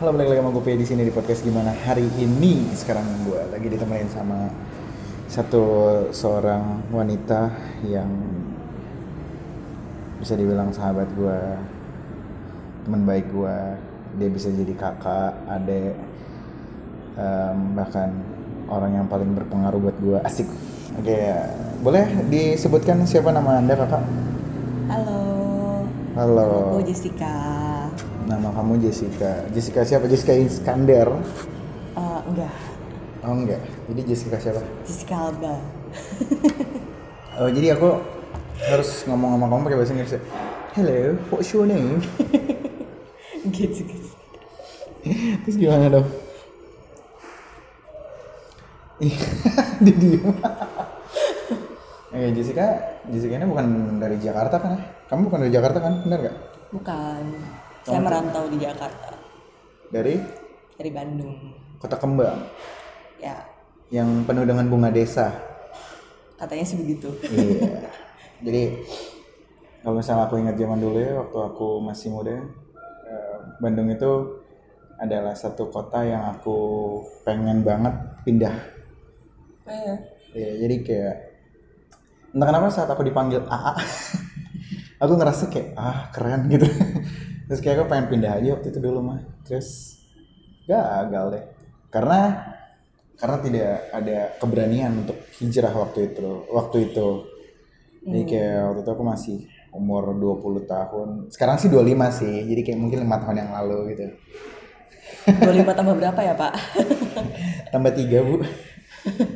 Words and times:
Halo 0.00 0.16
balik 0.16 0.32
lagi 0.32 0.40
sama 0.40 0.56
gue 0.56 0.80
di 0.80 0.86
sini 0.88 1.04
di 1.04 1.12
podcast 1.12 1.44
gimana 1.44 1.76
hari 1.76 2.08
ini. 2.16 2.72
Sekarang 2.72 3.04
gue 3.28 3.36
lagi 3.52 3.68
ditemenin 3.68 4.08
sama 4.08 4.48
satu 5.28 5.64
seorang 6.08 6.88
wanita 6.88 7.52
yang 7.84 8.08
bisa 10.16 10.40
dibilang 10.40 10.72
sahabat 10.72 11.04
gue 11.12 11.36
teman 12.88 13.04
baik 13.04 13.28
gue 13.28 13.56
dia 14.16 14.28
bisa 14.32 14.48
jadi 14.48 14.72
kakak 14.72 15.36
adek 15.44 15.92
em, 17.20 17.56
bahkan 17.76 18.08
orang 18.72 19.04
yang 19.04 19.04
paling 19.04 19.36
berpengaruh 19.36 19.84
buat 19.84 19.96
gue 20.00 20.18
asik. 20.24 20.48
Oke 20.96 21.28
boleh 21.84 22.08
disebutkan 22.32 23.04
siapa 23.04 23.36
nama 23.36 23.60
anda 23.60 23.76
kakak? 23.76 24.00
Halo. 24.88 25.20
halo. 26.16 26.48
Aku 26.80 26.88
Jessica. 26.88 27.69
Nama 28.30 28.54
kamu 28.54 28.78
Jessica 28.78 29.42
Jessica 29.50 29.82
siapa 29.82 30.06
Jessica 30.06 30.30
Iskandar 30.32 31.10
Eh, 31.90 32.20
enggak, 32.30 32.54
Oh 33.20 33.34
enggak, 33.34 33.58
jadi 33.90 34.00
Jessica 34.06 34.38
siapa? 34.38 34.62
Jessica 34.86 35.28
Alba. 35.28 35.58
Oh 37.36 37.50
jadi 37.50 37.74
aku 37.74 37.98
harus 38.62 38.90
ngomong 39.04 39.34
sama 39.34 39.46
kamu 39.50 39.60
pakai 39.66 39.76
bahasa 39.76 39.92
Inggris 39.92 40.14
ya? 40.14 40.22
Hello, 40.72 40.98
what's 41.28 41.50
your 41.50 41.66
name? 41.66 41.98
gitu 43.56 43.80
gitu. 43.82 44.10
Terus 45.42 45.56
gimana 45.58 45.90
dong? 45.90 46.06
Dia 49.84 49.94
diem. 49.96 50.30
Eh 52.10 52.30
Jessica, 52.32 52.66
Jessica 53.08 53.34
ini 53.34 53.46
bukan 53.48 53.66
dari 53.98 54.16
Jakarta 54.20 54.56
kan 54.60 54.70
ya? 54.76 54.80
Kamu 55.08 55.26
bukan 55.26 55.40
dari 55.42 55.52
Jakarta 55.52 55.78
kan? 55.80 55.92
Benar 56.06 56.18
gak? 56.22 56.36
Bukan. 56.70 57.24
Saya 57.80 58.00
merantau 58.00 58.44
di 58.46 58.60
Jakarta 58.60 59.16
Dari 59.88 60.16
dari 60.76 60.90
Bandung. 60.90 61.36
Kota 61.76 61.96
Kembang 61.96 62.44
Ya, 63.16 63.36
yang 63.92 64.24
penuh 64.24 64.48
dengan 64.48 64.64
bunga 64.64 64.88
desa. 64.88 65.28
katanya 66.40 66.64
sih 66.64 66.80
begitu. 66.80 67.12
Iya. 67.28 67.84
Jadi 68.48 68.80
kalau 69.84 70.00
misalnya 70.00 70.24
aku 70.24 70.40
ingat 70.40 70.56
zaman 70.56 70.80
dulu 70.80 70.96
ya 70.96 71.20
waktu 71.20 71.38
aku 71.52 71.68
masih 71.84 72.08
muda, 72.08 72.32
eh, 72.32 73.36
Bandung 73.60 73.92
itu 73.92 74.40
adalah 74.96 75.36
satu 75.36 75.68
kota 75.68 76.00
yang 76.00 76.32
aku 76.32 76.56
pengen 77.24 77.60
banget 77.60 77.92
pindah. 78.24 78.56
Oh, 79.64 79.72
iya. 79.72 79.94
Ya, 80.32 80.50
jadi 80.64 80.76
kayak 80.80 81.16
entah 82.32 82.46
kenapa 82.48 82.72
saat 82.72 82.88
aku 82.88 83.04
dipanggil 83.04 83.44
AA, 83.44 83.72
aku 85.04 85.12
ngerasa 85.12 85.44
kayak 85.52 85.76
ah 85.76 86.08
keren 86.08 86.48
gitu. 86.48 86.64
Terus 87.50 87.66
kayak 87.66 87.82
aku 87.82 87.90
pengen 87.90 88.06
pindah 88.14 88.38
aja 88.38 88.54
waktu 88.54 88.70
itu 88.70 88.78
dulu 88.78 89.02
mah. 89.02 89.18
Terus 89.42 89.98
gagal 90.70 91.24
deh. 91.34 91.44
Karena 91.90 92.46
karena 93.18 93.36
tidak 93.42 93.70
ada 93.90 94.18
keberanian 94.38 95.02
untuk 95.02 95.18
hijrah 95.42 95.74
waktu 95.74 96.14
itu. 96.14 96.46
Waktu 96.46 96.76
itu. 96.86 97.08
Jadi 98.06 98.22
kayak 98.22 98.58
waktu 98.70 98.80
itu 98.86 98.90
aku 98.94 99.02
masih 99.02 99.36
umur 99.74 100.14
20 100.14 100.62
tahun. 100.70 101.08
Sekarang 101.34 101.58
sih 101.58 101.66
25 101.66 102.22
sih. 102.22 102.46
Jadi 102.46 102.60
kayak 102.62 102.78
mungkin 102.78 103.02
lima 103.02 103.18
tahun 103.18 103.42
yang 103.42 103.50
lalu 103.50 103.98
gitu. 103.98 104.06
25 105.26 105.74
tambah 105.74 105.94
berapa 105.98 106.20
ya, 106.22 106.34
Pak? 106.38 106.54
Tambah 107.74 107.92
3, 107.98 108.30
Bu. 108.30 108.46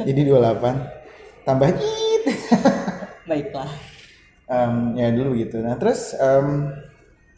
Jadi 0.06 0.20
28. 0.22 1.42
Tambah 1.42 1.66
it. 1.66 1.78
Baiklah. 3.26 3.70
Em, 4.46 4.74
ya 5.02 5.10
dulu 5.10 5.34
gitu. 5.34 5.58
Nah 5.66 5.74
terus 5.76 6.14
em, 6.14 6.70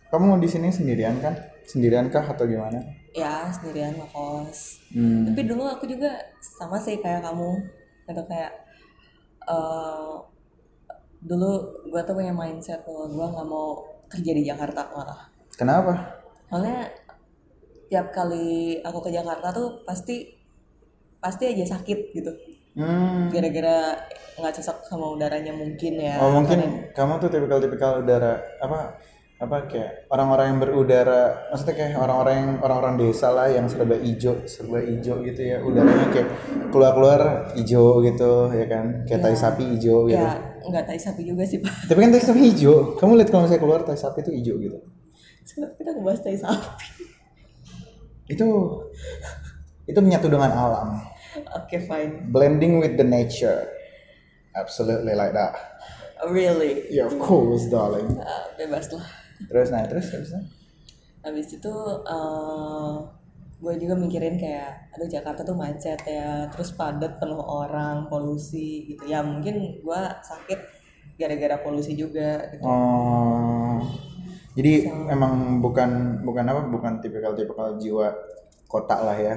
kamu 0.09 0.39
di 0.39 0.49
sini 0.49 0.69
sendirian 0.71 1.19
kan? 1.19 1.35
Sendirian 1.67 2.07
kah 2.09 2.23
atau 2.23 2.47
gimana? 2.47 2.79
Ya, 3.11 3.49
sendirian 3.49 3.97
ngekos. 3.97 4.87
Hmm. 4.93 5.27
Tapi 5.29 5.41
dulu 5.45 5.67
aku 5.67 5.85
juga 5.87 6.15
sama 6.39 6.77
sih 6.77 6.99
kayak 6.99 7.25
kamu. 7.25 7.51
Gitu 8.07 8.23
kayak 8.27 8.53
eh 9.47 10.15
dulu 11.23 11.51
gue 11.91 12.01
tuh 12.03 12.15
punya 12.15 12.31
mindset 12.31 12.83
bahwa 12.87 13.07
gue 13.09 13.27
nggak 13.35 13.49
mau 13.49 13.69
kerja 14.07 14.33
di 14.33 14.43
Jakarta 14.45 14.87
malah. 14.95 15.21
Kenapa? 15.57 15.95
soalnya 16.47 16.87
tiap 17.91 18.15
kali 18.15 18.79
aku 18.79 19.03
ke 19.03 19.11
Jakarta 19.11 19.51
tuh 19.51 19.83
pasti 19.83 20.31
pasti 21.19 21.51
aja 21.51 21.75
sakit 21.75 21.99
gitu 22.15 22.31
Hmm. 22.77 23.33
gara-gara 23.33 23.97
nggak 24.37 24.53
cocok 24.61 24.79
sama 24.85 25.17
udaranya 25.17 25.49
mungkin 25.51 25.97
ya 25.97 26.21
Oh 26.21 26.29
mungkin 26.29 26.93
kamu 26.93 27.19
tuh 27.19 27.33
tipikal-tipikal 27.33 28.05
udara 28.05 28.37
apa 28.61 29.01
apa 29.37 29.69
kayak 29.69 30.09
orang-orang 30.09 30.57
yang 30.57 30.61
berudara 30.65 31.53
maksudnya 31.53 31.77
kayak 31.77 32.01
orang-orang 32.01 32.35
yang 32.41 32.51
orang-orang 32.65 32.95
desa 32.97 33.29
lah 33.37 33.45
yang 33.53 33.69
serba 33.69 34.01
hijau 34.01 34.33
serba 34.49 34.81
hijau 34.81 35.21
gitu 35.21 35.41
ya. 35.45 35.61
Udaranya 35.61 36.09
kayak 36.09 36.29
keluar-keluar 36.73 37.53
hijau 37.53 38.01
gitu 38.01 38.49
ya 38.57 38.65
kan? 38.65 39.05
Kayak 39.05 39.21
tai 39.21 39.37
sapi 39.37 39.77
hijau 39.77 40.09
gitu. 40.09 40.17
ya 40.17 40.41
nggak 40.67 40.85
tai 40.89 40.97
sapi 40.97 41.29
juga 41.29 41.45
sih 41.45 41.61
pak. 41.61 41.69
Tapi 41.85 41.99
kan 42.01 42.11
tai 42.17 42.25
sapi 42.25 42.41
hijau 42.49 42.97
kamu 42.97 43.13
lihat 43.21 43.29
kalau 43.29 43.45
misalnya 43.45 43.61
keluar 43.61 43.81
tai 43.85 43.99
sapi 44.01 44.25
itu 44.25 44.33
hijau 44.41 44.57
gitu? 44.57 44.79
Sebenarnya 45.45 45.77
kita 45.85 45.91
ngebahas 45.93 46.21
tai 46.25 46.39
sapi. 46.41 46.87
Itu 48.33 48.47
itu 49.85 49.99
menyatu 50.01 50.33
dengan 50.33 50.49
alam. 50.49 50.89
Oke 51.53 51.85
fine. 51.85 52.33
Blending 52.33 52.81
with 52.81 52.97
the 52.97 53.05
nature. 53.05 53.69
Absolutely 54.57 55.13
like 55.13 55.37
that. 55.37 55.77
Really? 56.25 56.89
Yeah 56.89 57.13
of 57.13 57.21
course 57.21 57.69
darling. 57.69 58.17
Ah, 58.17 58.49
bebas 58.57 58.89
lah 58.97 59.26
terus 59.45 59.69
nah 59.69 59.85
terus 59.85 60.09
terusnya 60.09 60.41
habis 61.21 61.53
itu 61.53 61.75
gue 63.57 63.73
juga 63.81 63.97
mikirin 63.97 64.37
kayak 64.37 64.93
aduh 64.93 65.09
Jakarta 65.09 65.41
tuh 65.41 65.57
macet 65.57 65.97
ya 66.05 66.45
terus 66.53 66.77
padat 66.77 67.17
penuh 67.17 67.41
orang 67.41 68.05
polusi 68.05 68.85
gitu. 68.85 69.09
Ya 69.09 69.25
mungkin 69.25 69.81
gue 69.81 70.01
sakit 70.21 70.61
gara-gara 71.17 71.65
polusi 71.65 71.97
juga 71.97 72.53
gitu. 72.53 72.61
Oh, 72.61 73.81
jadi 74.53 74.93
emang 75.09 75.65
bukan 75.65 76.21
bukan 76.21 76.45
apa 76.45 76.69
bukan 76.69 77.01
tipikal-tipikal 77.01 77.81
jiwa 77.81 78.13
kota 78.69 79.01
lah 79.01 79.17
ya, 79.17 79.35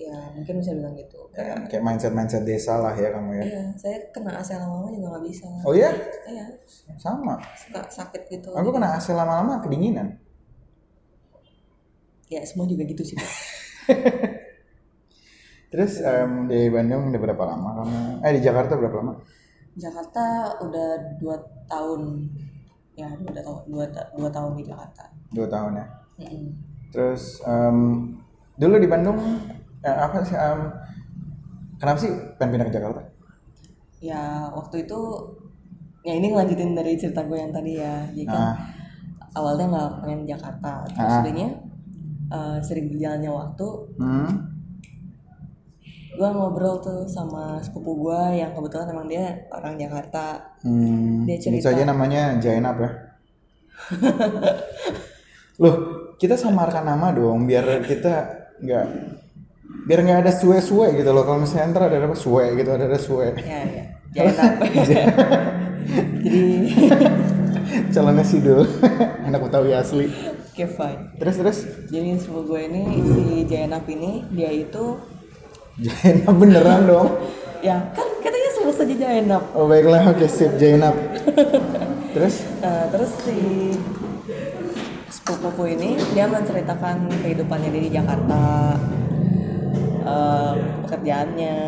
ya 0.00 0.16
mungkin 0.34 0.58
bisa 0.58 0.72
bilang 0.74 0.96
gitu 0.98 1.30
kayak, 1.30 1.68
kayak 1.70 1.82
mindset 1.84 2.10
mindset 2.12 2.42
desa 2.42 2.80
lah 2.80 2.92
ya 2.96 3.12
kamu 3.14 3.38
ya. 3.38 3.44
Iya, 3.44 3.62
saya 3.78 3.96
kena 4.10 4.34
AC 4.40 4.50
lama-lama 4.56 4.88
juga 4.90 5.06
nggak 5.14 5.24
bisa. 5.28 5.46
Oh 5.62 5.72
iya, 5.72 5.90
Iya, 6.26 6.44
sama. 6.98 7.38
suka 7.54 7.80
sakit 7.86 8.22
gitu. 8.28 8.50
Aku 8.52 8.72
kena 8.72 8.96
AC 8.96 9.12
lama-lama 9.12 9.60
kedinginan. 9.62 10.18
Ya 12.26 12.40
semua 12.48 12.64
juga 12.64 12.82
gitu 12.88 13.04
sih. 13.04 13.14
Terus 15.72 16.04
em, 16.04 16.48
di 16.52 16.68
Bandung 16.68 17.08
udah 17.08 17.20
berapa 17.20 17.44
lama 17.48 17.68
kamu? 17.80 17.98
Eh 18.24 18.32
di 18.36 18.40
Jakarta 18.44 18.76
berapa 18.76 18.96
lama? 19.00 19.12
Jakarta 19.72 20.24
udah 20.60 20.88
dua 21.16 21.36
tahun, 21.64 22.28
ya 22.92 23.08
udah 23.08 23.40
tahun 23.40 23.60
dua, 23.72 23.84
dua 24.12 24.28
tahun 24.28 24.52
di 24.60 24.64
Jakarta. 24.68 25.08
Dua 25.32 25.48
tahun 25.48 25.80
ya. 25.80 25.86
Mm-mm. 26.20 26.44
Terus 26.92 27.40
em, 27.48 27.78
dulu 28.60 28.76
di 28.76 28.88
Bandung 28.88 29.16
eh, 29.82 29.96
apa 29.98 30.22
sih? 30.22 30.34
em, 30.34 30.60
kenapa 31.76 31.98
sih 31.98 32.10
pengen 32.36 32.50
pindah 32.52 32.66
ke 32.66 32.74
Jakarta? 32.74 33.00
Ya 33.98 34.22
waktu 34.48 34.82
itu, 34.82 35.00
ya 36.02 36.12
ini 36.12 36.26
ngelanjutin 36.28 36.72
dari 36.72 36.94
cerita 36.94 37.22
gue 37.22 37.36
yang 37.36 37.50
tadi 37.50 37.76
ya. 37.76 38.02
Jadi 38.08 38.24
kan 38.24 38.42
Ah. 38.44 38.56
awalnya 39.32 39.66
nggak 39.68 39.90
pengen 40.00 40.22
Jakarta, 40.26 40.72
terus 40.86 40.98
Ah. 41.00 41.18
sebenarnya 41.18 41.48
eh, 42.28 42.58
sering 42.60 42.88
berjalannya 42.88 43.28
waktu, 43.28 43.68
Hmm. 43.96 44.30
gue 46.12 46.28
ngobrol 46.30 46.76
tuh 46.78 47.04
sama 47.04 47.56
sepupu 47.58 47.92
gue 48.00 48.20
yang 48.36 48.52
kebetulan 48.52 48.88
emang 48.88 49.04
dia 49.04 49.26
orang 49.48 49.76
Jakarta. 49.76 50.40
Hmm, 50.60 51.24
Dia 51.24 51.36
cerita. 51.36 51.68
saja 51.68 51.84
namanya 51.84 52.36
Jainab 52.38 52.76
ya. 52.78 52.90
Loh, 55.58 55.74
kita 56.16 56.34
samarkan 56.34 56.84
nama 56.86 57.12
dong 57.12 57.44
biar 57.44 57.64
kita 57.82 58.14
nggak 58.58 58.86
biar 59.82 59.98
nggak 60.00 60.20
ada 60.22 60.32
suwe-suwe 60.32 60.94
gitu 60.94 61.10
loh. 61.10 61.22
Kalau 61.22 61.42
misalnya 61.42 61.72
ntar 61.72 61.82
ada 61.88 61.98
apa 62.00 62.14
suwe 62.14 62.54
gitu, 62.54 62.70
ada 62.70 62.84
ada 62.86 62.98
suwe. 62.98 63.34
Ya 63.38 63.60
ya, 63.64 63.84
jangan. 64.14 64.62
Jadi 66.22 66.44
Calonnya 67.92 68.24
Sidul, 68.24 68.62
anak 69.26 69.40
Betawi 69.42 69.72
asli. 69.72 70.06
Oke 70.52 70.68
fine. 70.68 71.16
Terus 71.16 71.34
terus 71.40 71.58
Jadi 71.88 72.12
sepupu 72.16 72.52
gue 72.52 72.60
ini 72.68 72.82
si 73.02 73.22
Jainap 73.48 73.88
ini 73.88 74.24
dia 74.30 74.52
itu 74.52 75.00
Jainab 75.76 76.36
beneran 76.36 76.84
dong. 76.84 77.08
ya 77.62 77.78
kan 77.94 78.04
katanya 78.20 78.50
sebut 78.52 78.74
saja 78.76 78.94
Jainap. 78.94 79.42
Oh 79.56 79.64
baiklah, 79.64 80.04
oke 80.08 80.26
sip 80.28 80.52
Jainab. 80.56 80.92
Terus 82.12 82.44
Nah, 82.60 82.86
terus 82.92 83.10
si 83.24 83.38
sepupuku 85.08 85.64
ini 85.72 85.90
dia 86.12 86.26
menceritakan 86.26 87.08
kehidupannya 87.22 87.68
dia 87.70 87.82
di 87.82 87.90
Jakarta, 87.90 88.76
pekerjaannya, 91.02 91.58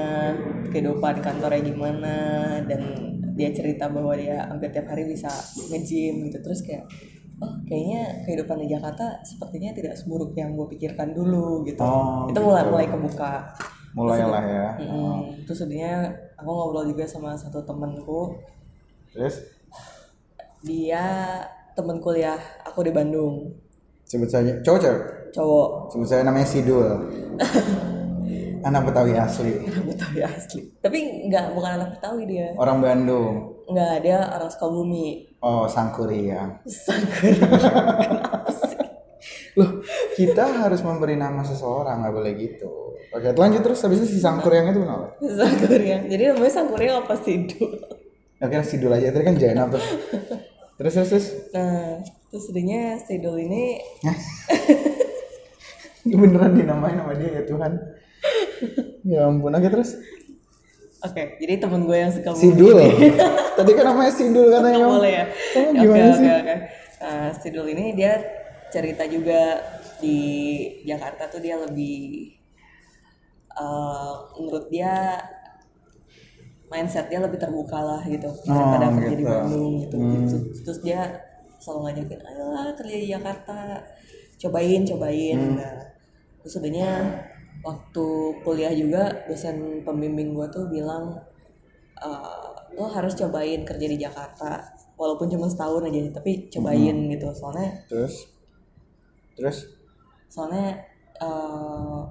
kehidupan 0.71 1.19
kantornya 1.19 1.61
gimana 1.67 2.17
dan 2.71 2.81
dia 3.35 3.51
cerita 3.51 3.91
bahwa 3.91 4.15
dia 4.15 4.47
hampir 4.47 4.71
tiap 4.71 4.87
hari 4.87 5.11
bisa 5.11 5.27
nge-gym 5.75 6.31
gitu. 6.31 6.39
Terus 6.39 6.63
kayak 6.63 6.87
oh 7.43 7.51
kayaknya 7.67 8.23
kehidupan 8.23 8.63
di 8.63 8.71
Jakarta 8.71 9.19
sepertinya 9.27 9.75
tidak 9.75 9.99
seburuk 9.99 10.31
yang 10.39 10.55
gue 10.55 10.71
pikirkan 10.71 11.11
dulu 11.11 11.67
gitu. 11.67 11.83
Oh, 11.83 12.31
itu 12.31 12.39
gitu. 12.39 12.47
mulai 12.47 12.63
mulai 12.71 12.87
kebuka. 12.87 13.43
Mulailah 13.95 14.43
ya. 14.47 14.69
Mm-mm. 14.83 15.47
terus 15.47 15.63
jadinya 15.67 16.11
aku 16.35 16.51
ngobrol 16.51 16.87
juga 16.87 17.07
sama 17.07 17.35
satu 17.35 17.63
temenku 17.67 18.39
terus? 19.11 19.43
Dia 20.63 21.39
temen 21.75 21.99
kuliah 21.99 22.39
aku 22.63 22.87
di 22.87 22.95
Bandung. 22.95 23.51
Sebut 24.07 24.31
saja 24.31 24.55
cowok 24.63 24.79
cewek? 24.79 25.03
Cowok. 25.35 25.69
Sebut 25.91 26.07
saya 26.07 26.23
namanya 26.23 26.47
Sidul 26.47 26.87
anak 28.65 28.83
Betawi 28.89 29.13
asli. 29.15 29.53
Anak 29.69 29.85
Betawi 29.93 30.21
asli. 30.25 30.61
Tapi 30.81 30.99
nggak 31.29 31.53
bukan 31.53 31.71
anak 31.77 31.89
Betawi 32.01 32.23
dia. 32.25 32.49
Orang 32.57 32.81
Bandung. 32.81 33.55
Nggak 33.69 33.95
dia 34.05 34.19
orang 34.29 34.51
Sukabumi. 34.51 35.37
Oh 35.45 35.69
Sangkuriang 35.69 36.65
Sangkur 36.65 37.37
loh 39.55 39.71
kita 40.17 40.67
harus 40.67 40.83
memberi 40.83 41.15
nama 41.15 41.45
seseorang 41.45 42.01
nggak 42.03 42.15
boleh 42.17 42.33
gitu. 42.35 42.97
Oke 43.15 43.31
lanjut 43.37 43.63
terus 43.63 43.85
habis 43.85 44.03
itu 44.03 44.17
si 44.17 44.19
Sangkuriang 44.25 44.73
itu 44.73 44.81
kenapa? 44.83 45.15
Sangkuriang 45.21 46.09
jadi 46.09 46.33
namanya 46.33 46.53
Sangkuriang 46.59 47.05
apa 47.05 47.15
sih 47.21 47.45
Dul? 47.47 47.77
oke 48.41 48.57
Sidul 48.67 48.91
aja 48.93 49.15
tadi 49.15 49.25
kan 49.25 49.37
Jainab 49.39 49.69
tuh. 49.77 49.85
Terus 50.75 50.93
terus 50.97 51.09
terus. 51.13 51.27
Nah 51.55 52.03
terus 52.33 52.45
jadinya 52.51 52.99
si 52.99 53.15
Dul 53.23 53.39
ini 53.47 53.79
Ini 56.03 56.15
beneran 56.25 56.53
dinamain 56.59 56.99
sama 56.99 57.15
dia 57.15 57.31
ya 57.39 57.43
Tuhan 57.47 57.73
ya 59.05 59.29
ampun 59.29 59.53
oke 59.53 59.69
terus? 59.69 60.01
Oke 61.05 61.37
jadi 61.37 61.61
temen 61.61 61.85
gue 61.85 61.97
yang 61.97 62.09
Sukabumi 62.09 62.41
Sidul 62.41 62.79
tadi 63.61 63.71
kan 63.77 63.85
namanya 63.93 64.13
Sidul 64.13 64.49
Nggak 64.49 64.63
kamu. 64.73 64.89
boleh 64.99 65.13
ya. 65.13 65.25
Oke, 65.29 65.61
gimana 65.77 66.05
oke, 66.09 66.17
sih? 66.17 66.29
oke. 66.29 66.55
Nah, 67.05 67.29
si 67.37 67.49
Dul 67.53 67.69
ini 67.69 67.93
dia 67.93 68.13
cerita 68.73 69.05
juga 69.05 69.61
di 70.01 70.19
Jakarta 70.89 71.29
tuh 71.29 71.45
dia 71.45 71.61
lebih 71.61 72.33
eh, 73.53 74.13
menurut 74.41 74.67
dia 74.73 75.21
mindset 76.73 77.13
dia 77.13 77.21
lebih 77.21 77.37
terbuka 77.37 77.77
lah 77.79 78.03
gitu. 78.09 78.33
Daripada 78.49 78.89
kerja 78.97 79.15
di 79.15 79.21
gitu. 79.21 79.29
Bandung 79.31 79.73
gitu. 79.85 79.97
Terus, 80.01 80.33
terus 80.65 80.79
dia 80.81 81.01
selalu 81.61 81.81
ngajakin 81.93 82.21
ayolah 82.25 82.67
kerja 82.73 82.97
di 82.97 83.09
Jakarta. 83.13 83.59
Cobain 84.41 84.83
cobain. 84.89 85.41
Nah 85.61 85.77
terus 86.41 86.61
udahnya 86.61 86.91
waktu 87.63 88.07
kuliah 88.43 88.75
juga 88.75 89.25
dosen 89.29 89.85
pembimbing 89.87 90.35
gue 90.35 90.47
tuh 90.51 90.67
bilang 90.73 91.15
eh, 92.01 92.51
lo 92.75 92.91
harus 92.91 93.15
cobain 93.15 93.63
kerja 93.63 93.87
di 93.87 93.99
Jakarta 94.01 94.65
walaupun 94.99 95.31
cuma 95.31 95.47
setahun 95.47 95.87
aja 95.87 96.19
tapi 96.19 96.51
cobain 96.51 96.97
gitu. 97.13 97.31
Soalnya 97.31 97.71
terus? 97.87 98.35
Terus? 99.35 99.59
soalnya 100.35 100.83
eh, 101.23 102.03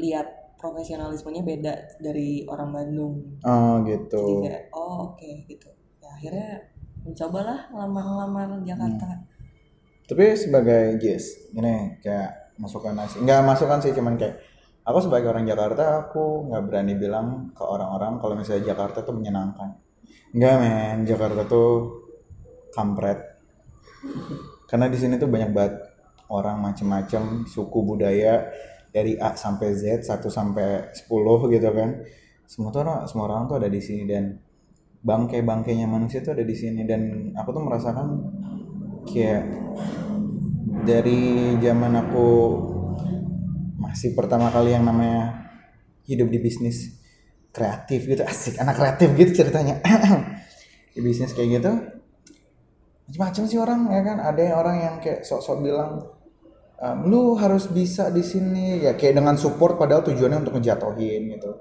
lihat 0.00 0.56
profesionalismenya 0.56 1.42
beda 1.44 1.74
dari 2.00 2.48
orang 2.48 2.70
Bandung. 2.72 3.14
Oh 3.44 3.84
jadi 3.84 4.00
gitu 4.00 4.46
kayak 4.46 4.72
oh 4.72 5.12
oke 5.12 5.28
gitu. 5.44 5.68
Ya 6.00 6.08
akhirnya 6.16 6.50
mencobalah 7.04 7.68
ngelamar-ngelamar 7.68 8.48
Jakarta. 8.64 9.26
Tapi 10.08 10.24
sebagai 10.38 10.96
Jess 10.96 11.52
gini 11.52 12.00
kayak 12.00 12.41
masukan 12.62 12.94
nasi. 12.94 13.18
Nggak 13.18 13.42
masukan 13.42 13.78
sih 13.82 13.90
cuman 13.90 14.14
kayak 14.14 14.38
aku 14.86 14.98
sebagai 15.02 15.34
orang 15.34 15.42
Jakarta 15.42 16.06
aku 16.06 16.46
nggak 16.46 16.62
berani 16.70 16.94
bilang 16.94 17.50
ke 17.50 17.62
orang-orang 17.66 18.22
kalau 18.22 18.38
misalnya 18.38 18.70
Jakarta 18.70 19.02
tuh 19.02 19.18
menyenangkan. 19.18 19.74
Nggak 20.30 20.54
men. 20.62 20.98
Jakarta 21.02 21.42
tuh 21.50 21.70
kampret. 22.70 23.18
Karena 24.70 24.86
di 24.86 24.96
sini 24.96 25.18
tuh 25.18 25.26
banyak 25.28 25.50
banget 25.50 25.74
orang 26.32 26.62
macem-macem 26.62 27.44
suku 27.44 27.78
budaya 27.84 28.48
dari 28.88 29.20
A 29.20 29.36
sampai 29.36 29.76
Z 29.76 30.06
1 30.06 30.22
sampai 30.30 30.94
10 30.94 31.52
gitu 31.52 31.68
kan. 31.74 31.90
Semua 32.46 32.70
orang 32.72 33.04
semua 33.10 33.24
orang 33.28 33.42
tuh 33.50 33.56
ada 33.60 33.68
di 33.68 33.80
sini 33.80 34.08
dan 34.08 34.38
bangkai-bangkainya 35.02 35.90
manusia 35.90 36.24
tuh 36.24 36.32
ada 36.38 36.44
di 36.46 36.56
sini. 36.56 36.86
Dan 36.88 37.32
aku 37.36 37.52
tuh 37.52 37.62
merasakan 37.64 38.08
kayak 39.04 39.42
dari 40.82 41.54
zaman 41.62 41.92
aku 41.94 42.28
masih 43.78 44.18
pertama 44.18 44.50
kali 44.50 44.74
yang 44.74 44.82
namanya 44.82 45.46
hidup 46.06 46.28
di 46.28 46.38
bisnis 46.42 46.98
kreatif 47.54 48.08
gitu. 48.08 48.22
Asik 48.26 48.58
anak 48.58 48.74
kreatif 48.74 49.14
gitu 49.14 49.44
ceritanya. 49.44 49.78
Di 50.92 51.00
bisnis 51.00 51.32
kayak 51.32 51.48
gitu. 51.60 51.72
Macam-macam 53.08 53.44
sih 53.48 53.58
orang 53.60 53.80
ya 53.92 54.02
kan? 54.04 54.18
Ada 54.20 54.40
yang 54.40 54.56
orang 54.56 54.76
yang 54.76 54.94
kayak 55.00 55.24
sok-sok 55.24 55.64
bilang 55.64 56.04
ehm, 56.80 57.08
lu 57.08 57.36
harus 57.36 57.68
bisa 57.68 58.12
di 58.12 58.20
sini. 58.20 58.84
Ya 58.84 58.92
kayak 58.96 59.20
dengan 59.20 59.36
support 59.40 59.80
padahal 59.80 60.04
tujuannya 60.04 60.44
untuk 60.44 60.60
ngejatohin 60.60 61.32
gitu. 61.32 61.52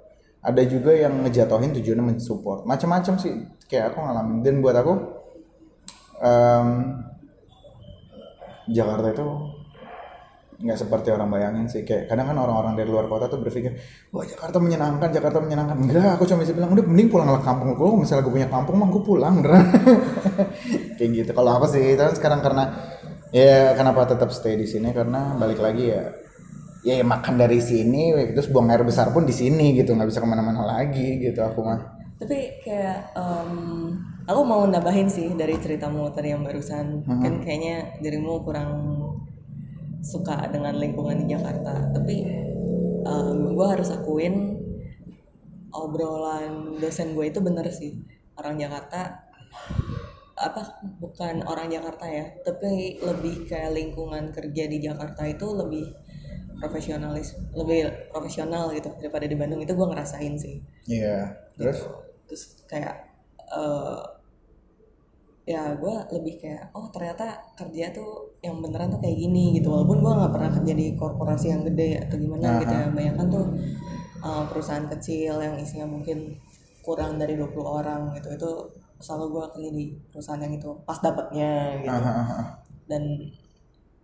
Ada 0.41 0.61
juga 0.67 0.91
yang 0.91 1.21
ngejatohin 1.23 1.71
tujuannya 1.75 2.15
mensupport. 2.15 2.67
Macam-macam 2.67 3.15
sih 3.19 3.33
kayak 3.71 3.95
aku 3.95 4.03
ngalamin. 4.03 4.39
Dan 4.43 4.59
buat 4.59 4.75
aku 4.75 4.93
em, 6.23 6.67
Jakarta 8.71 9.07
itu 9.11 9.27
nggak 10.61 10.77
seperti 10.77 11.09
orang 11.09 11.29
bayangin 11.33 11.65
sih. 11.65 11.81
Kayak 11.81 12.13
kadang 12.13 12.31
kan 12.31 12.37
orang-orang 12.37 12.73
dari 12.77 12.89
luar 12.89 13.09
kota 13.09 13.25
tuh 13.25 13.41
berpikir 13.41 13.73
wah 14.13 14.23
Jakarta 14.23 14.61
menyenangkan 14.61 15.09
Jakarta 15.09 15.37
menyenangkan. 15.41 15.77
Enggak 15.81 16.09
aku 16.15 16.23
cuma 16.29 16.45
bisa 16.45 16.53
bilang 16.53 16.71
udah 16.71 16.85
mending 16.85 17.09
pulang 17.09 17.27
ke 17.33 17.41
kampung 17.41 17.73
kalau 17.73 17.97
misalnya 17.97 18.23
gue 18.23 18.33
punya 18.33 18.49
kampung 18.49 18.75
mah 18.77 18.87
gue 18.93 19.03
pulang 19.03 19.33
beneran 19.41 19.65
kayak 20.97 21.09
gitu. 21.09 21.31
Kalau 21.33 21.51
aku 21.57 21.65
sih 21.73 21.97
tapi 21.97 22.13
sekarang 22.15 22.39
karena 22.45 22.63
ya 23.33 23.73
kenapa 23.73 24.05
tetap 24.05 24.29
stay 24.29 24.55
di 24.55 24.69
sini? 24.69 24.93
Karena 24.93 25.33
balik 25.35 25.59
lagi 25.59 25.89
ya 25.89 26.03
ya, 26.85 27.01
ya 27.01 27.05
makan 27.05 27.37
dari 27.37 27.61
sini 27.61 28.13
terus 28.33 28.49
buang 28.49 28.69
air 28.69 28.85
besar 28.85 29.09
pun 29.09 29.25
di 29.25 29.33
sini 29.33 29.73
gitu. 29.73 29.97
Nggak 29.97 30.09
bisa 30.13 30.21
ke 30.21 30.27
mana-mana 30.29 30.61
lagi 30.61 31.17
gitu 31.19 31.41
aku 31.41 31.65
mah. 31.65 31.79
Tapi 32.21 32.61
kayak 32.61 33.17
em, 33.17 33.97
aku 34.31 34.41
mau 34.47 34.63
nambahin 34.63 35.11
sih 35.11 35.35
dari 35.35 35.59
ceritamu 35.59 36.07
tadi 36.15 36.31
yang 36.31 36.41
barusan. 36.47 37.03
Kan 37.03 37.43
kayaknya 37.43 37.99
dirimu 37.99 38.39
kurang 38.41 38.71
suka 40.01 40.47
dengan 40.49 40.79
lingkungan 40.79 41.27
di 41.27 41.35
Jakarta. 41.35 41.91
Tapi 41.91 42.15
gue 43.51 43.67
harus 43.67 43.91
akuin 43.91 44.57
obrolan 45.71 46.79
dosen 46.79 47.13
gue 47.13 47.27
itu 47.27 47.39
bener 47.43 47.67
sih. 47.69 47.99
Orang 48.39 48.57
Jakarta 48.57 49.27
apa 50.41 50.81
bukan 50.97 51.45
orang 51.45 51.69
Jakarta 51.69 52.09
ya 52.09 52.25
tapi 52.41 52.97
lebih 52.97 53.45
kayak 53.45 53.77
lingkungan 53.77 54.33
kerja 54.33 54.65
di 54.65 54.81
Jakarta 54.81 55.21
itu 55.29 55.45
lebih 55.53 55.85
profesionalis 56.57 57.37
lebih 57.53 58.09
profesional 58.09 58.73
gitu 58.73 58.89
daripada 58.97 59.29
di 59.29 59.37
Bandung. 59.37 59.61
Itu 59.61 59.77
gue 59.77 59.87
ngerasain 59.91 60.33
sih. 60.39 60.57
Iya. 60.89 61.35
Terus? 61.59 61.85
Terus 62.25 62.43
kayak 62.65 62.95
eh, 63.53 64.01
ya 65.51 65.75
gue 65.75 65.95
lebih 66.15 66.39
kayak 66.39 66.71
oh 66.71 66.87
ternyata 66.89 67.35
kerja 67.59 67.91
tuh 67.91 68.39
yang 68.39 68.63
beneran 68.63 68.91
tuh 68.95 69.01
kayak 69.03 69.17
gini 69.19 69.59
gitu. 69.59 69.67
Walaupun 69.67 69.99
gue 69.99 70.13
nggak 70.15 70.33
pernah 70.33 70.51
kerja 70.55 70.73
di 70.73 70.87
korporasi 70.95 71.47
yang 71.51 71.61
gede 71.67 72.07
atau 72.07 72.15
gimana 72.15 72.63
gitu 72.63 72.73
ya. 72.73 72.87
Banyak 72.89 73.15
tuh 73.27 73.45
eh, 74.23 74.43
perusahaan 74.47 74.87
kecil 74.87 75.33
yang 75.43 75.55
isinya 75.59 75.87
mungkin 75.87 76.39
kurang 76.81 77.21
dari 77.21 77.37
20 77.37 77.53
orang 77.61 78.01
gitu 78.17 78.33
itu 78.33 78.51
selalu 79.01 79.25
gue 79.37 79.45
kerja 79.57 79.69
di 79.73 79.85
perusahaan 80.13 80.41
yang 80.41 80.53
itu 80.53 80.69
pas 80.85 80.97
dapatnya 81.01 81.81
gitu. 81.81 81.89
Ah, 81.89 82.05
ah. 82.05 82.45
dan 82.85 83.03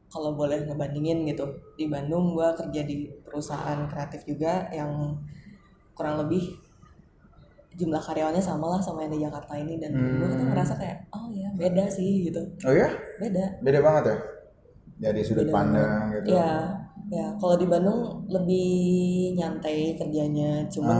kalau 0.07 0.33
boleh 0.33 0.65
ngebandingin 0.65 1.27
gitu 1.27 1.45
di 1.75 1.85
Bandung 1.91 2.33
gue 2.33 2.47
kerja 2.57 2.81
di 2.87 3.05
perusahaan 3.21 3.85
kreatif 3.91 4.23
juga 4.25 4.65
yang 4.71 5.13
kurang 5.93 6.21
lebih 6.25 6.57
jumlah 7.77 8.01
karyawannya 8.01 8.41
sama 8.41 8.73
lah 8.73 8.81
sama 8.81 9.05
yang 9.05 9.13
di 9.13 9.21
Jakarta 9.21 9.53
ini. 9.55 9.77
Dan 9.77 9.93
gue 9.93 10.27
tuh 10.27 10.41
ngerasa 10.41 10.73
kayak 10.75 10.97
oh 11.13 11.29
ya 11.31 11.49
beda 11.53 11.85
sih 11.87 12.27
gitu. 12.27 12.41
Oh 12.65 12.73
ya 12.73 12.89
beda. 13.21 13.61
Beda 13.61 13.79
banget 13.85 14.03
ya? 14.09 14.17
Dari 14.97 15.21
sudut 15.21 15.47
pandang 15.53 16.09
gitu. 16.17 16.33
Ya 16.33 16.73
ya 17.07 17.31
kalau 17.39 17.55
di 17.55 17.69
Bandung 17.69 18.25
lebih 18.27 18.67
nyantai 19.37 19.95
kerjanya. 19.95 20.65
Cuman 20.67 20.99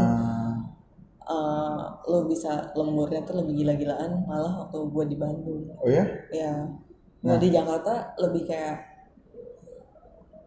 Ah, 1.28 1.84
eh, 1.84 1.84
lo 2.08 2.24
bisa 2.24 2.72
lemburnya 2.72 3.20
tuh 3.28 3.44
lebih 3.44 3.60
gila-gilaan 3.60 4.24
malah 4.24 4.64
waktu 4.64 4.80
gue 4.88 5.06
di 5.12 5.18
Bandung. 5.20 5.68
Oh 5.76 5.92
ya 5.92 6.08
ya 6.32 6.64
nah. 7.20 7.36
di 7.36 7.52
Jakarta 7.52 8.16
lebih 8.24 8.48
kayak 8.48 8.80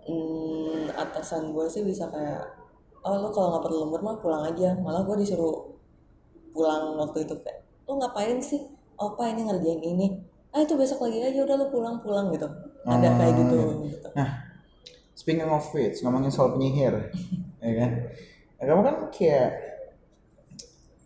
hmm, 0.09 0.89
atasan 0.97 1.53
gue 1.53 1.69
sih 1.69 1.85
bisa 1.85 2.09
kayak 2.09 2.49
oh 3.05 3.17
lo 3.21 3.29
kalau 3.29 3.53
nggak 3.53 3.65
perlu 3.69 3.77
lembur 3.85 4.01
mah 4.01 4.17
pulang 4.25 4.41
aja. 4.49 4.73
Malah 4.81 5.05
gue 5.05 5.21
disuruh 5.21 5.60
pulang 6.51 6.99
waktu 6.99 7.25
itu 7.27 7.35
kayak 7.41 7.67
lo 7.87 7.99
ngapain 7.99 8.39
sih? 8.39 8.63
Opa 9.01 9.33
ini 9.33 9.49
ngerjain 9.49 9.81
ini. 9.81 10.07
Ah 10.53 10.63
itu 10.63 10.77
besok 10.77 11.09
lagi. 11.09 11.25
Aja 11.25 11.41
udah 11.43 11.57
lo 11.57 11.67
pulang 11.73 11.97
pulang 11.99 12.29
gitu. 12.31 12.47
Ada 12.85 13.09
kayak 13.17 13.35
gitu, 13.39 13.59
gitu. 13.89 14.09
Nah, 14.13 14.29
speaking 15.17 15.49
of 15.49 15.65
which, 15.73 16.05
ngomongin 16.05 16.33
soal 16.33 16.53
penyihir, 16.53 17.13
ya 17.65 17.73
kan? 17.81 17.91
Nah, 18.61 18.65
kamu 18.69 18.81
kan 18.85 18.97
kayak 19.09 19.49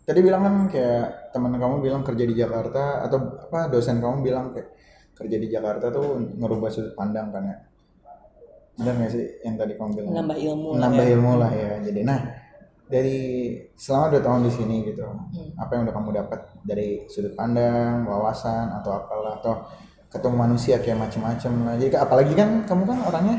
tadi 0.04 0.20
bilang 0.20 0.42
kan 0.44 0.56
kayak 0.68 1.32
teman 1.32 1.56
kamu 1.56 1.76
bilang 1.80 2.02
kerja 2.04 2.24
di 2.28 2.34
Jakarta 2.36 3.06
atau 3.08 3.40
apa 3.48 3.72
dosen 3.72 4.02
kamu 4.02 4.20
bilang 4.20 4.52
kayak 4.52 4.68
kerja 5.14 5.36
di 5.38 5.48
Jakarta 5.48 5.88
tuh 5.94 6.18
ngerubah 6.34 6.68
sudut 6.68 6.94
pandang 6.98 7.30
kan 7.30 7.42
ya? 7.46 7.56
Benar 8.74 8.94
nggak 8.98 9.10
sih 9.14 9.24
yang 9.46 9.54
tadi 9.54 9.72
kamu 9.78 9.90
bilang? 10.02 10.10
Menambah 10.12 10.38
ilmu 10.38 10.68
lah 10.68 10.78
menambah 10.82 11.04
ya. 11.06 11.12
ilmu 11.14 11.32
lah 11.38 11.52
ya 11.54 11.72
jadi. 11.78 12.00
Nah 12.02 12.20
dari 12.84 13.56
selama 13.74 14.12
dua 14.12 14.22
tahun 14.22 14.40
di 14.44 14.52
sini 14.52 14.76
gitu 14.84 15.02
Hmm. 15.08 15.50
apa 15.56 15.70
yang 15.72 15.82
udah 15.88 15.94
kamu 15.96 16.10
dapat 16.20 16.40
dari 16.68 17.08
sudut 17.08 17.32
pandang 17.32 18.04
wawasan 18.04 18.70
atau 18.80 18.92
apalah 19.00 19.40
atau 19.40 19.64
ketemu 20.12 20.36
manusia 20.46 20.78
kayak 20.78 21.00
macem-macem 21.10 21.52
lah. 21.66 21.74
Jadi 21.74 21.96
apalagi 21.98 22.38
kan 22.38 22.62
kamu 22.68 22.86
kan 22.86 22.98
orangnya 23.02 23.38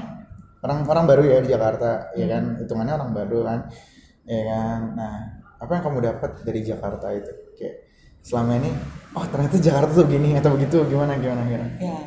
orang 0.60 0.84
orang 0.90 1.06
baru 1.08 1.24
ya 1.24 1.38
di 1.40 1.50
Jakarta 1.54 2.12
ya 2.20 2.26
kan? 2.28 2.60
Hitungannya 2.60 2.94
orang 3.00 3.12
baru 3.16 3.40
kan 3.48 3.60
ya 4.28 4.42
kan? 4.44 4.80
Nah 4.98 5.16
apa 5.56 5.72
yang 5.72 5.84
kamu 5.88 6.00
dapat 6.04 6.32
dari 6.44 6.60
Jakarta 6.66 7.08
itu? 7.16 7.32
Kayak 7.56 7.76
selama 8.26 8.60
ini 8.60 8.74
oh 9.16 9.26
ternyata 9.30 9.56
Jakarta 9.62 9.92
tuh 9.94 10.08
gini 10.10 10.36
atau 10.36 10.52
begitu 10.58 10.84
gimana 10.90 11.16
gimana 11.16 11.48
gimana? 11.48 11.70
Ya. 11.80 12.00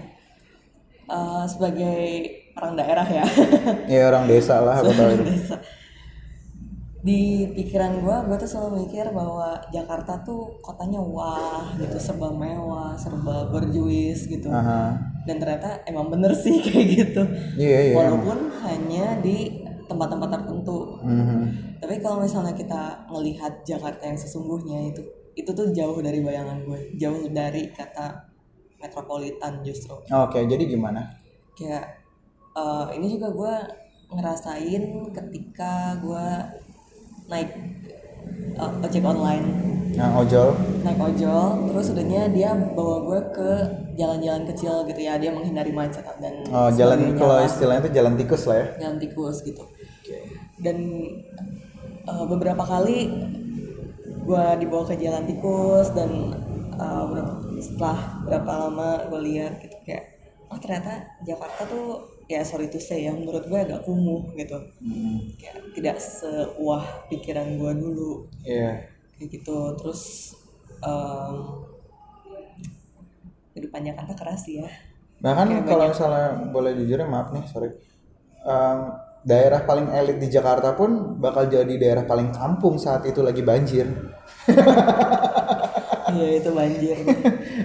Eh, 1.09 1.45
sebagai 1.49 1.99
orang 2.61 2.75
daerah 2.77 3.07
ya. 3.09 3.25
Ya 3.89 4.03
orang 4.13 4.29
desa 4.29 4.61
lah 4.61 4.85
apa 4.85 4.93
tahu 4.93 5.25
desa 5.25 5.57
di 6.99 7.47
pikiran 7.55 8.03
gue 8.03 8.17
gue 8.27 8.37
tuh 8.43 8.51
selalu 8.51 8.87
mikir 8.87 9.07
bahwa 9.15 9.55
Jakarta 9.71 10.19
tuh 10.27 10.59
kotanya 10.59 10.99
wah 10.99 11.63
gitu 11.79 11.95
serba 11.95 12.35
mewah 12.35 12.99
serba 12.99 13.47
berjuis 13.55 14.27
gitu. 14.27 14.51
Aha. 14.51 14.99
dan 15.29 15.37
ternyata 15.37 15.85
emang 15.85 16.09
bener 16.11 16.33
sih 16.35 16.59
kayak 16.65 16.87
gitu. 16.99 17.23
Iya 17.55 17.93
iya 17.93 17.95
walaupun 17.95 18.39
hanya 18.67 19.21
di 19.23 19.63
tempat-tempat 19.89 20.29
tertentu. 20.29 20.99
Mhm. 21.07 21.41
tapi 21.79 22.03
kalau 22.03 22.19
misalnya 22.19 22.53
kita 22.59 23.07
melihat 23.07 23.63
Jakarta 23.63 24.03
yang 24.03 24.19
sesungguhnya 24.19 24.91
itu 24.91 25.01
itu 25.39 25.51
tuh 25.55 25.71
jauh 25.71 26.03
dari 26.03 26.19
bayangan 26.19 26.67
gue 26.67 26.99
jauh 26.99 27.31
dari 27.31 27.71
kata 27.71 28.27
metropolitan 28.83 29.63
justru. 29.63 29.95
Oke 30.11 30.43
jadi 30.51 30.67
gimana? 30.67 31.07
Kayak 31.55 32.03
eh, 32.59 32.87
ini 32.99 33.15
juga 33.15 33.31
gue 33.31 33.55
ngerasain 34.09 34.83
ketika 35.15 35.95
gue 36.03 36.27
naik 37.29 37.51
eh, 38.59 38.85
ojek 38.85 39.05
online. 39.05 39.47
Nah 39.95 40.15
ojol. 40.21 40.57
Naik 40.85 40.99
ojol 41.01 41.73
terus 41.73 41.87
udahnya 41.93 42.31
dia 42.33 42.51
bawa 42.55 42.97
gue 43.05 43.21
ke 43.35 43.51
jalan-jalan 44.01 44.49
kecil 44.49 44.85
gitu 44.89 45.01
ya. 45.01 45.21
Dia 45.21 45.31
menghindari 45.33 45.73
macet 45.73 46.05
dan 46.19 46.35
oh 46.51 46.71
jalan 46.73 47.15
kalau 47.15 47.39
lah. 47.39 47.47
istilahnya 47.47 47.87
itu 47.87 47.91
jalan 47.95 48.15
tikus 48.17 48.43
lah 48.49 48.57
ya? 48.57 48.67
Jalan 48.89 48.97
tikus 48.99 49.37
gitu. 49.45 49.63
Dan 50.59 50.77
eh, 52.09 52.25
beberapa 52.27 52.65
kali 52.65 52.99
gue 54.29 54.45
dibawa 54.61 54.85
ke 54.85 55.01
jalan 55.01 55.25
tikus 55.25 55.89
dan 55.97 56.37
ber- 56.79 57.41
setelah 57.59 58.23
berapa 58.23 58.53
lama 58.69 59.09
gue 59.11 59.21
lihat 59.25 59.59
gitu 59.59 59.75
kayak 59.83 60.05
oh 60.47 60.59
ternyata 60.61 61.17
Jakarta 61.27 61.67
tuh 61.67 62.18
ya 62.29 62.45
sorry 62.45 62.69
to 62.69 62.77
say 62.77 63.09
ya 63.09 63.13
menurut 63.17 63.49
gue 63.49 63.59
agak 63.59 63.83
kumuh 63.89 64.29
gitu. 64.37 64.61
Hmm. 64.85 65.33
kayak 65.41 65.73
tidak 65.73 65.97
sewah 65.97 66.85
pikiran 67.09 67.57
gue 67.57 67.73
dulu. 67.81 68.29
Iya. 68.45 68.85
Kayak 69.17 69.29
gitu. 69.33 69.59
Terus 69.81 70.03
em, 70.85 71.37
kehidupan 73.57 73.81
Jakarta 73.89 74.13
keras 74.13 74.45
sih 74.45 74.61
ya. 74.61 74.69
Bahkan 75.25 75.47
Kayak 75.51 75.65
kalau 75.67 75.85
misalnya 75.91 76.27
boleh 76.53 76.73
jujur 76.77 77.01
ya 77.01 77.09
maaf 77.09 77.33
nih 77.33 77.45
sorry. 77.49 77.73
Em, 78.45 78.79
daerah 79.25 79.65
paling 79.65 79.89
elit 79.91 80.21
di 80.21 80.29
Jakarta 80.29 80.77
pun 80.77 81.19
bakal 81.19 81.49
jadi 81.49 81.75
daerah 81.81 82.05
paling 82.05 82.31
kampung 82.31 82.77
saat 82.77 83.09
itu 83.09 83.25
lagi 83.25 83.41
banjir. 83.41 83.89
Iya 86.09 86.41
itu 86.41 86.51
banjir. 86.53 86.97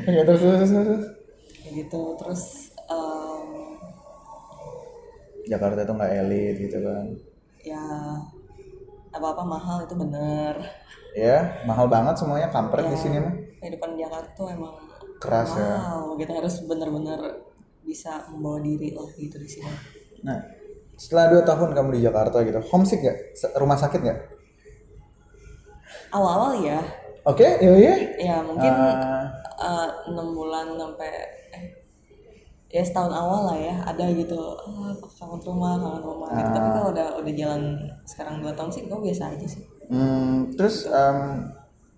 Ya 0.03 0.27
terus 0.27 0.43
terus 0.43 0.72
terus, 0.72 1.03
gitu. 1.63 2.01
Terus 2.20 2.62
Jakarta 5.47 5.83
itu 5.83 5.93
nggak 5.93 6.12
elit 6.23 6.55
gitu 6.59 6.77
kan. 6.79 7.05
Ya 7.63 7.83
apa-apa 9.13 9.43
mahal 9.45 9.77
itu 9.85 9.93
bener. 9.93 10.55
Ya 11.13 11.62
mahal 11.63 11.85
banget 11.85 12.17
semuanya 12.17 12.50
kampret 12.50 12.89
di 12.89 12.97
sini 12.97 13.17
mah. 13.21 13.33
kehidupan 13.62 13.95
Jakarta 13.95 14.27
tuh 14.35 14.51
emang 14.51 14.75
keras 15.23 15.55
ya. 15.55 15.79
wow 15.79 16.19
kita 16.19 16.35
harus 16.35 16.67
bener-bener 16.67 17.15
bisa 17.79 18.19
membawa 18.27 18.59
diri 18.59 18.91
lah 18.91 19.07
gitu 19.15 19.39
di 19.39 19.47
sini. 19.47 19.71
Nah 20.25 20.35
setelah 21.00 21.31
dua 21.31 21.43
tahun 21.47 21.71
kamu 21.71 21.89
di 21.95 22.01
Jakarta 22.03 22.43
gitu 22.43 22.59
homesick 22.67 23.00
gak 23.01 23.17
rumah 23.55 23.79
sakit 23.79 24.00
nggak? 24.03 24.19
Awal-awal 26.12 26.59
ya. 26.62 26.79
Oke 27.23 27.47
iya 27.63 27.71
iya. 27.79 27.93
Ya 28.19 28.38
mungkin 28.43 28.67
Ah. 28.67 29.23
eh, 29.63 29.89
enam 30.12 30.35
bulan 30.35 30.75
sampai 30.75 31.12
ya 32.73 32.81
setahun 32.81 33.13
awal 33.13 33.53
lah 33.53 33.57
ya 33.57 33.75
ada 33.85 34.05
gitu. 34.11 34.33
Ah, 34.65 34.89
kangen 35.13 35.39
rumah 35.45 35.77
kangen 35.77 36.01
rumah 36.01 36.29
gitu. 36.33 36.49
Tapi 36.49 36.67
Ah. 36.67 36.73
kalau 36.73 36.87
udah 36.89 37.07
udah 37.21 37.33
jalan 37.37 37.61
sekarang 38.03 38.41
dua 38.41 38.51
tahun 38.57 38.71
sih 38.73 38.81
gue 38.89 38.99
biasa 38.99 39.23
aja 39.37 39.45
sih. 39.45 39.63
Hmm, 39.87 40.49
terus 40.57 40.89
em, 40.89 41.17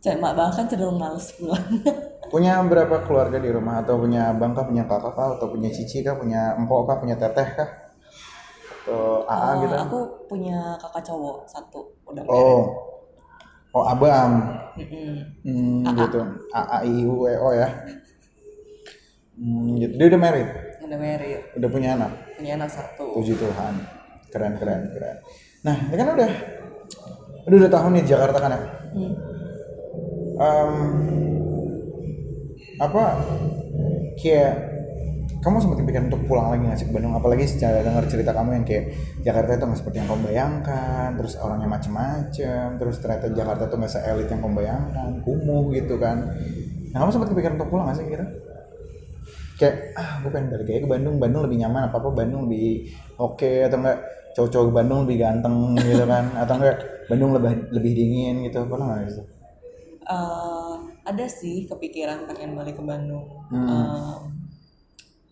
Cek, 0.04 0.22
bahkan 0.22 0.68
cenderung 0.70 1.00
males 1.00 1.34
pulang. 1.34 1.64
punya 2.34 2.60
berapa 2.62 3.02
keluarga 3.08 3.42
di 3.42 3.50
rumah? 3.50 3.82
Atau 3.82 3.98
punya 3.98 4.30
abang 4.30 4.54
kah 4.54 4.68
punya 4.68 4.84
kakak 4.86 5.16
kah? 5.16 5.34
Atau 5.40 5.50
punya 5.50 5.72
cici 5.72 6.06
kah? 6.06 6.14
Punya 6.14 6.54
empok 6.60 6.86
kah? 6.86 6.98
Punya 7.02 7.16
teteh 7.18 7.48
kah? 7.56 7.70
Atau 8.86 9.26
AA 9.26 9.50
Eh, 9.50 9.54
gitu? 9.66 9.76
aku 9.82 10.00
punya 10.30 10.78
kakak 10.78 11.02
cowok 11.10 11.38
satu. 11.50 11.82
Udah 12.06 12.22
oh. 12.30 12.64
Oh 13.74 13.84
abang. 13.84 14.46
Mm-mm. 14.78 15.26
hmm, 15.42 15.84
gitu. 15.98 16.22
AA 16.54 16.78
I 16.86 16.96
U 17.04 17.26
E 17.26 17.34
O 17.36 17.50
ya 17.50 17.66
hmm, 19.40 19.80
gitu 19.80 19.94
dia 20.00 20.08
udah 20.12 20.22
married? 20.22 20.50
Udah 20.86 20.98
married. 21.02 21.42
Udah 21.58 21.70
punya 21.70 21.90
anak? 21.98 22.12
Punya 22.38 22.52
anak 22.60 22.70
satu. 22.70 23.18
Puji 23.18 23.34
Tuhan. 23.36 23.74
Keren 24.30 24.54
keren 24.60 24.82
keren. 24.92 25.18
Nah 25.66 25.78
ini 25.90 25.96
kan 25.98 26.08
udah 26.14 26.32
udah 27.46 27.58
dua 27.62 27.72
tahun 27.72 27.92
nih 27.98 28.04
di 28.06 28.10
Jakarta 28.10 28.38
kan 28.38 28.52
ya? 28.54 28.60
Hmm. 28.96 29.14
Em, 30.36 30.74
apa 32.76 33.04
kayak 34.20 34.54
kamu 35.40 35.62
sempat 35.62 35.78
kepikiran 35.78 36.10
untuk 36.10 36.26
pulang 36.26 36.50
lagi 36.50 36.66
nggak 36.66 36.80
sih 36.82 36.88
ke 36.90 36.94
Bandung? 36.94 37.14
Apalagi 37.14 37.46
secara 37.46 37.86
dengar 37.86 38.04
cerita 38.10 38.34
kamu 38.34 38.62
yang 38.62 38.66
kayak 38.66 38.86
Jakarta 39.22 39.52
itu 39.56 39.64
nggak 39.70 39.80
seperti 39.80 39.98
yang 40.02 40.08
kamu 40.10 40.22
bayangkan 40.26 41.10
terus 41.16 41.34
orangnya 41.38 41.70
macem-macem 41.70 42.68
terus 42.82 42.98
ternyata 42.98 43.30
Jakarta 43.30 43.64
tuh 43.70 43.78
nggak 43.78 43.94
se-elit 43.94 44.28
yang 44.28 44.42
kamu 44.42 44.54
bayangkan 44.58 45.10
kumuh 45.22 45.70
gitu 45.74 45.96
kan. 46.02 46.34
Nah 46.92 46.98
kamu 47.06 47.10
sempat 47.14 47.30
kepikiran 47.32 47.56
untuk 47.62 47.70
pulang 47.70 47.86
nggak 47.88 47.98
sih 48.02 48.06
kira 48.10 48.26
kayak 49.60 49.76
ah 49.96 50.20
gue 50.22 50.30
pengen 50.32 50.48
balik 50.52 50.68
aja 50.70 50.80
ke 50.84 50.90
Bandung. 50.90 51.16
Bandung 51.22 51.42
lebih 51.48 51.58
nyaman 51.64 51.82
apa 51.90 51.96
apa? 52.00 52.10
Bandung 52.12 52.42
lebih 52.48 52.92
oke 53.18 53.52
atau 53.68 53.78
enggak? 53.82 54.00
Cowok-cowok 54.36 54.72
Bandung 54.76 55.00
lebih 55.08 55.18
ganteng 55.24 55.56
gitu 55.80 56.04
kan. 56.04 56.26
Atau 56.36 56.54
enggak 56.60 56.78
Bandung 57.08 57.32
lebih 57.36 57.52
lebih 57.72 57.92
dingin 57.96 58.36
gitu. 58.46 58.68
Pernah 58.68 58.86
nggak 58.92 59.02
gitu? 59.10 59.22
Eh, 60.06 60.74
ada 61.06 61.26
sih 61.26 61.66
kepikiran 61.66 62.30
pengen 62.30 62.54
balik 62.54 62.78
ke 62.78 62.84
Bandung. 62.86 63.26
Hmm. 63.50 64.34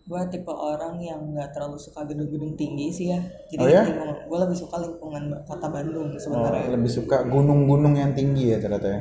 gue 0.04 0.20
tipe 0.28 0.52
orang 0.52 1.00
yang 1.00 1.32
nggak 1.32 1.56
terlalu 1.56 1.80
suka 1.80 2.04
gedung-gedung 2.04 2.52
tinggi 2.60 2.92
sih 2.92 3.06
ya. 3.08 3.24
Jadi 3.48 3.64
Oh 3.64 3.68
ya? 3.72 3.82
gue 4.28 4.38
lebih 4.44 4.52
suka 4.52 4.76
lingkungan 4.76 5.32
kota 5.48 5.64
Bandung 5.72 6.12
Oh, 6.12 6.20
sebenarnya 6.20 6.76
lebih 6.76 6.92
suka 6.92 7.24
gunung-gunung 7.24 7.96
yang 7.96 8.12
tinggi 8.12 8.52
ya 8.52 8.60
ternyata 8.60 8.84
ya. 8.84 9.00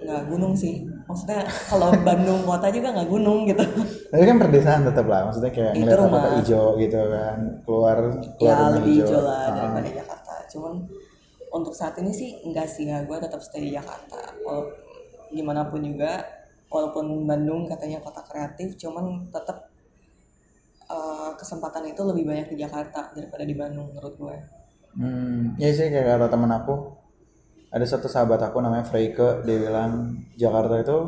Nggak 0.00 0.22
gunung 0.28 0.54
sih. 0.56 0.82
Maksudnya 1.06 1.40
kalau 1.68 1.90
Bandung 2.06 2.40
kota 2.44 2.68
juga 2.70 2.88
nggak 2.94 3.08
gunung 3.08 3.44
gitu. 3.44 3.64
Tapi 4.10 4.22
kan 4.24 4.36
perdesaan 4.38 4.82
tetap 4.86 5.06
lah, 5.06 5.28
maksudnya 5.28 5.52
kayak 5.52 5.72
ngeliat 5.76 5.98
apa 5.98 6.06
rumah. 6.06 6.32
hijau 6.40 6.66
gitu 6.76 7.00
kan, 7.10 7.38
keluar 7.64 7.96
keluar 8.36 8.56
ya 8.58 8.74
lebih 8.78 8.92
hijau. 9.04 9.20
lah 9.22 9.40
Ah. 9.44 9.54
daripada 9.56 9.88
Jakarta. 9.92 10.34
Cuman 10.50 10.72
untuk 11.50 11.74
saat 11.74 11.94
ini 11.98 12.12
sih 12.14 12.30
enggak 12.46 12.66
sih 12.70 12.86
ya 12.86 13.02
gue 13.02 13.16
tetap 13.18 13.40
stay 13.42 13.66
di 13.66 13.70
Jakarta. 13.74 14.18
Walau 14.46 14.70
gimana 15.30 15.66
pun 15.70 15.82
juga 15.82 16.22
walaupun 16.70 17.26
Bandung 17.26 17.66
katanya 17.66 17.98
kota 17.98 18.22
kreatif 18.22 18.78
cuman 18.78 19.30
tetap 19.30 19.66
eh, 20.86 21.30
kesempatan 21.38 21.86
itu 21.86 22.02
lebih 22.02 22.26
banyak 22.26 22.46
di 22.50 22.56
Jakarta 22.58 23.14
daripada 23.14 23.46
di 23.46 23.54
Bandung 23.54 23.90
menurut 23.90 24.14
gue 24.16 24.36
Hmm, 24.90 25.54
iya 25.54 25.70
sih 25.70 25.86
kayak 25.86 26.18
kata 26.18 26.26
temen 26.34 26.50
aku, 26.50 26.74
ada 27.70 27.86
satu 27.86 28.10
sahabat 28.10 28.42
aku 28.42 28.58
namanya 28.58 28.82
Freike, 28.82 29.46
dia 29.46 29.56
bilang 29.62 30.26
Jakarta 30.34 30.82
itu 30.82 30.98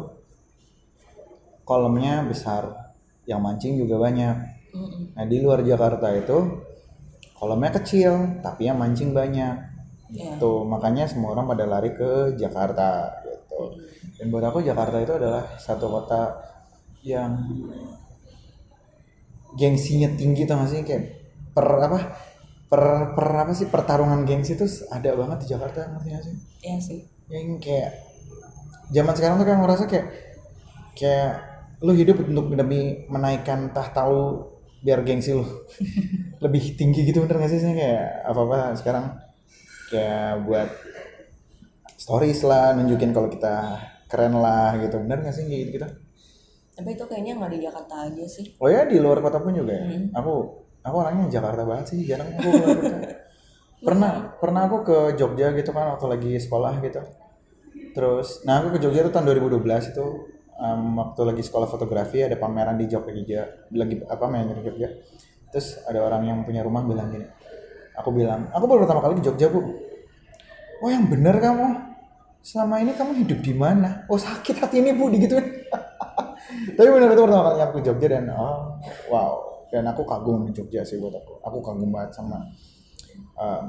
kolamnya 1.67 2.23
besar, 2.23 2.95
yang 3.27 3.43
mancing 3.43 3.79
juga 3.79 3.99
banyak. 3.99 4.37
Nah 5.19 5.25
di 5.27 5.43
luar 5.43 5.67
Jakarta 5.67 6.15
itu 6.15 6.63
kolamnya 7.35 7.75
kecil, 7.83 8.39
tapi 8.47 8.71
yang 8.71 8.79
mancing 8.79 9.11
banyak. 9.11 9.59
Iya. 10.15 10.39
Gitu. 10.39 10.53
Makanya 10.69 11.11
semua 11.11 11.35
orang 11.35 11.51
pada 11.51 11.65
lari 11.67 11.91
ke 11.99 12.39
Jakarta 12.39 13.11
gitu. 13.27 13.75
Dan 14.21 14.31
buat 14.31 14.47
aku 14.47 14.63
Jakarta 14.63 15.03
itu 15.03 15.19
adalah 15.19 15.59
satu 15.59 15.91
kota 15.91 16.31
yang 17.03 17.35
gengsinya 19.59 20.09
tinggi 20.15 20.47
tau 20.47 20.63
gak 20.63 20.71
sih 20.71 20.81
kayak 20.87 21.05
per 21.53 21.67
apa 21.67 21.99
per 22.73 23.13
per 23.13 23.29
apa 23.37 23.53
sih 23.53 23.69
pertarungan 23.69 24.25
gengsi 24.25 24.57
itu 24.57 24.65
ada 24.89 25.13
banget 25.13 25.45
di 25.45 25.47
Jakarta 25.53 25.93
ngerti 25.93 26.09
gak 26.09 26.25
sih? 26.25 26.35
Iya 26.65 26.77
sih. 26.81 27.01
Yang 27.29 27.61
kayak 27.61 27.91
zaman 28.89 29.13
sekarang 29.13 29.37
tuh 29.37 29.45
kan 29.45 29.61
ngerasa 29.61 29.85
kayak 29.85 30.07
kayak 30.97 31.33
lu 31.85 31.93
hidup 31.93 32.25
untuk 32.25 32.49
demi 32.57 33.05
menaikkan 33.13 33.77
tahta 33.77 34.09
lu 34.09 34.57
biar 34.81 35.05
gengsi 35.05 35.37
lu. 35.37 35.45
Lebih 36.45 36.73
tinggi 36.81 37.05
gitu 37.05 37.21
bener 37.21 37.45
gak 37.45 37.53
sih? 37.53 37.61
Sih? 37.61 37.77
kayak 37.77 38.25
apa 38.25 38.41
apa 38.41 38.59
sekarang 38.81 39.05
kayak 39.93 40.41
buat 40.49 40.69
stories 42.01 42.41
lah 42.49 42.73
nunjukin 42.73 43.13
kalau 43.13 43.29
kita 43.29 43.85
keren 44.09 44.41
lah 44.41 44.81
gitu. 44.81 44.97
Bener 44.97 45.21
gak 45.21 45.37
sih 45.37 45.45
gitu 45.45 45.77
gitu 45.77 45.89
tapi 46.73 46.97
itu 46.97 47.05
kayaknya 47.05 47.37
nggak 47.37 47.53
di 47.53 47.61
Jakarta 47.69 47.95
aja 48.09 48.25
sih. 48.25 48.57
Oh 48.57 48.65
ya 48.65 48.89
di 48.89 48.97
luar 48.97 49.21
kota 49.21 49.45
pun 49.45 49.53
juga 49.53 49.77
ya? 49.77 49.93
Aku 50.17 50.65
aku 50.83 50.97
orangnya 50.99 51.31
Jakarta 51.31 51.63
banget 51.63 51.87
sih 51.95 52.05
jarang 52.05 52.29
aku 52.35 52.49
keluar 52.51 52.77
kota. 52.79 52.99
pernah 53.87 54.13
pernah 54.39 54.63
aku 54.71 54.79
ke 54.87 54.99
Jogja 55.19 55.51
gitu 55.55 55.71
kan 55.75 55.95
waktu 55.95 56.07
lagi 56.07 56.33
sekolah 56.39 56.79
gitu. 56.83 57.03
Terus 57.95 58.43
nah 58.47 58.63
aku 58.63 58.77
ke 58.77 58.79
Jogja 58.83 59.07
itu 59.07 59.11
tahun 59.11 59.27
2012 59.31 59.63
itu 59.95 60.07
em, 60.59 60.83
waktu 60.99 61.21
lagi 61.27 61.43
sekolah 61.43 61.67
fotografi 61.71 62.23
ada 62.23 62.39
pameran 62.39 62.79
di 62.79 62.87
Jogja 62.91 63.43
lagi 63.75 63.95
apa 64.07 64.25
main 64.31 64.51
di 64.51 64.63
Jogja. 64.63 64.89
Terus 65.51 65.83
ada 65.87 66.03
orang 66.03 66.23
yang 66.27 66.39
punya 66.47 66.63
rumah 66.63 66.83
bilang 66.87 67.11
gini 67.11 67.27
aku 67.97 68.09
bilang 68.13 68.49
aku 68.51 68.65
baru 68.65 68.85
pertama 68.87 69.01
kali 69.05 69.21
ke 69.21 69.25
Jogja 69.31 69.47
bu. 69.53 69.61
Oh 70.83 70.91
yang 70.91 71.07
bener 71.07 71.39
kamu? 71.39 71.95
Selama 72.43 72.83
ini 72.83 72.91
kamu 72.99 73.23
hidup 73.23 73.39
di 73.39 73.55
mana? 73.55 74.03
Oh 74.11 74.19
sakit 74.19 74.59
hati 74.59 74.83
ini 74.83 74.97
bu 74.97 75.07
digituin. 75.13 75.47
Tapi 76.77 76.89
bener 76.91 77.15
itu 77.15 77.23
pertama 77.23 77.53
kali 77.53 77.59
aku 77.63 77.73
ke 77.79 77.83
Jogja 77.87 78.07
dan 78.19 78.31
oh 78.35 78.81
wow 79.13 79.52
dan 79.73 79.89
aku 79.89 80.05
kagum 80.05 80.45
sama 80.45 80.53
Jogja 80.53 80.85
sih 80.85 81.01
buat 81.01 81.17
aku. 81.17 81.41
Aku 81.41 81.59
kagum 81.65 81.89
banget 81.89 82.13
sama 82.13 82.45
em, 83.41 83.65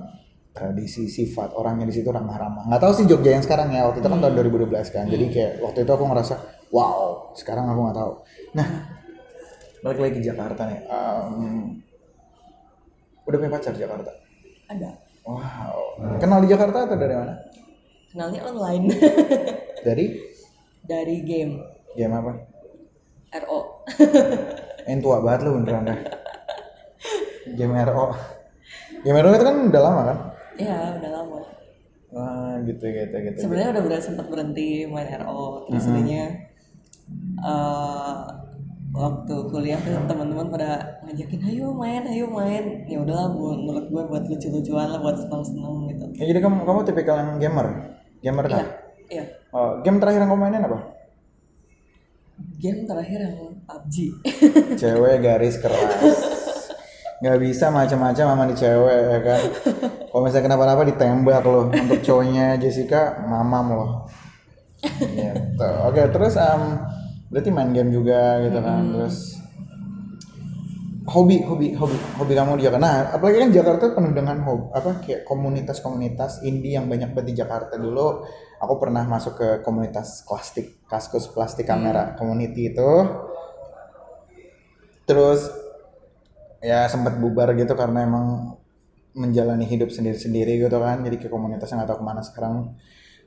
tradisi 0.51 1.07
sifat 1.07 1.55
orangnya 1.55 1.88
di 1.88 1.95
situ 1.95 2.12
ramah-ramah. 2.12 2.67
Nggak 2.67 2.81
tahu 2.83 2.91
sih 2.91 3.05
Jogja 3.07 3.39
yang 3.39 3.43
sekarang 3.48 3.72
ya. 3.72 3.88
Waktu 3.88 4.03
itu 4.03 4.10
kan 4.12 4.19
tahun 4.19 4.36
2012 4.36 4.67
kan. 4.91 5.05
Jadi 5.07 5.25
kayak 5.31 5.51
waktu 5.63 5.88
itu 5.88 5.91
aku 5.95 6.03
ngerasa 6.12 6.36
wow 6.75 7.31
sekarang 7.39 7.72
aku 7.72 7.79
nggak 7.88 7.98
tahu. 7.98 8.12
Nah 8.60 8.67
balik 9.79 10.00
lagi 10.03 10.13
ke 10.19 10.24
Jakarta 10.27 10.62
nih. 10.67 10.79
Em, 10.91 11.33
udah 13.24 13.38
punya 13.39 13.51
pacar 13.55 13.72
Jakarta? 13.72 14.12
Ada. 14.67 14.91
Wow. 15.24 16.19
Kenal 16.19 16.43
di 16.43 16.51
Jakarta 16.51 16.83
atau 16.83 17.00
dari 17.00 17.15
mana? 17.15 17.39
Kenalnya 18.12 18.43
online. 18.43 18.91
Dari? 19.88 20.05
Dari 20.83 21.15
game. 21.24 21.63
Game 21.95 22.12
apa? 22.12 22.31
RO 23.33 23.81
yang 24.88 25.00
tua 25.00 25.18
banget 25.24 25.40
lu 25.48 25.60
beneran. 25.60 25.90
Dah 25.90 26.00
game 27.54 27.75
RO 27.75 28.06
game 29.04 29.18
RO 29.20 29.30
itu 29.36 29.46
kan 29.46 29.56
udah 29.70 29.82
lama 29.84 30.02
kan? 30.08 30.18
Ya 30.58 30.78
udah 31.00 31.12
lama. 31.12 31.38
Wah 32.13 32.56
gitu 32.62 32.86
gitu 32.86 33.16
gitu 33.25 33.38
sebenarnya 33.42 33.70
udah 33.78 33.84
berat 33.90 34.04
sempat 34.06 34.25
berhenti 34.30 34.86
main 34.86 35.10
RO 35.25 35.66
terus 35.66 35.84
jadinya 35.90 36.24
eh, 37.42 38.18
waktu 38.94 39.36
kuliah 39.50 39.82
tuh 39.82 39.98
teman-teman 40.06 40.54
pada 40.54 41.02
ngajakin 41.10 41.42
ayo 41.50 41.74
main 41.74 42.06
ayo 42.06 42.30
main. 42.30 42.86
Ya 42.86 43.02
udahlah 43.02 43.34
menurut 43.34 43.86
gue 43.90 44.04
buat 44.06 44.24
lucu-lucuan 44.30 44.88
lah 44.94 45.00
buat 45.02 45.18
seneng-seneng 45.18 45.75
gitu. 45.90 46.06
Ya, 46.22 46.25
jadi 46.30 46.40
kamu 46.46 46.63
kamu 46.63 46.80
tipikal 46.86 47.18
yang 47.18 47.32
gamer? 47.42 47.68
Gamer 48.24 48.46
iya 48.48 48.56
kan 48.56 48.66
iya. 49.12 49.24
Oh, 49.54 49.84
game 49.86 50.00
terakhir 50.02 50.25
yang 50.25 50.32
kamu 50.32 50.42
mainin 50.42 50.63
apa 50.66 50.80
game 52.63 52.88
terakhir 52.88 53.20
yang 53.27 53.60
PUBG 53.67 53.96
cewek 54.79 55.20
garis 55.20 55.60
keras. 55.60 56.15
Nggak 57.20 57.39
bisa 57.43 57.67
macam-macam 57.67 58.25
sama 58.32 58.43
di 58.48 58.55
cewek 58.55 59.00
ya 59.12 59.20
kan? 59.20 59.41
Kalau 60.08 60.22
misalnya 60.24 60.46
kenapa-napa 60.48 60.88
ditembak 60.88 61.43
loh 61.43 61.67
untuk 61.67 62.00
cowoknya 62.00 62.55
Jessica 62.55 63.20
mamam 63.27 63.65
loh. 63.75 63.91
Gitu. 64.79 65.70
Oke 65.88 66.08
terus 66.08 66.39
em, 66.39 66.79
berarti 67.27 67.50
main 67.51 67.72
game 67.75 67.91
juga 67.91 68.39
gitu 68.48 68.60
kan. 68.63 68.84
Terus 68.96 69.42
hobi 71.13 71.46
hobi 71.46 71.77
hobi 71.77 71.98
hobi 72.17 72.34
kamu 72.34 72.58
di 72.58 72.65
Jakarta. 72.65 72.82
Nah 72.82 72.98
apalagi 73.13 73.38
kan 73.46 73.50
Jakarta 73.53 73.84
penuh 73.93 74.12
dengan 74.17 74.41
hobi 74.41 74.65
apa 74.73 74.91
kayak 75.06 75.21
komunitas-komunitas 75.30 76.41
indie 76.41 76.73
yang 76.73 76.89
banyak 76.89 77.13
banget 77.13 77.28
di 77.30 77.36
Jakarta. 77.38 77.78
Dulu 77.78 78.26
aku 78.58 78.73
pernah 78.82 79.06
masuk 79.06 79.34
ke 79.38 79.47
komunitas 79.62 80.26
plastik 80.26 80.82
kaskus 80.89 81.30
plastik 81.30 81.69
kamera 81.69 82.17
community 82.17 82.73
itu. 82.73 82.91
Terus 85.06 85.54
ya 86.65 86.89
sempat 86.89 87.21
bubar 87.21 87.54
gitu 87.54 87.78
karena 87.78 88.10
emang 88.10 88.58
menjalani 89.13 89.69
hidup 89.69 89.93
sendiri-sendiri 89.93 90.58
gitu 90.58 90.78
kan. 90.82 91.06
Jadi 91.06 91.21
ke 91.21 91.28
komunitas 91.30 91.69
yang 91.69 91.86
nggak 91.86 91.93
tahu 91.93 92.02
ke 92.02 92.06
mana 92.10 92.21
sekarang. 92.26 92.73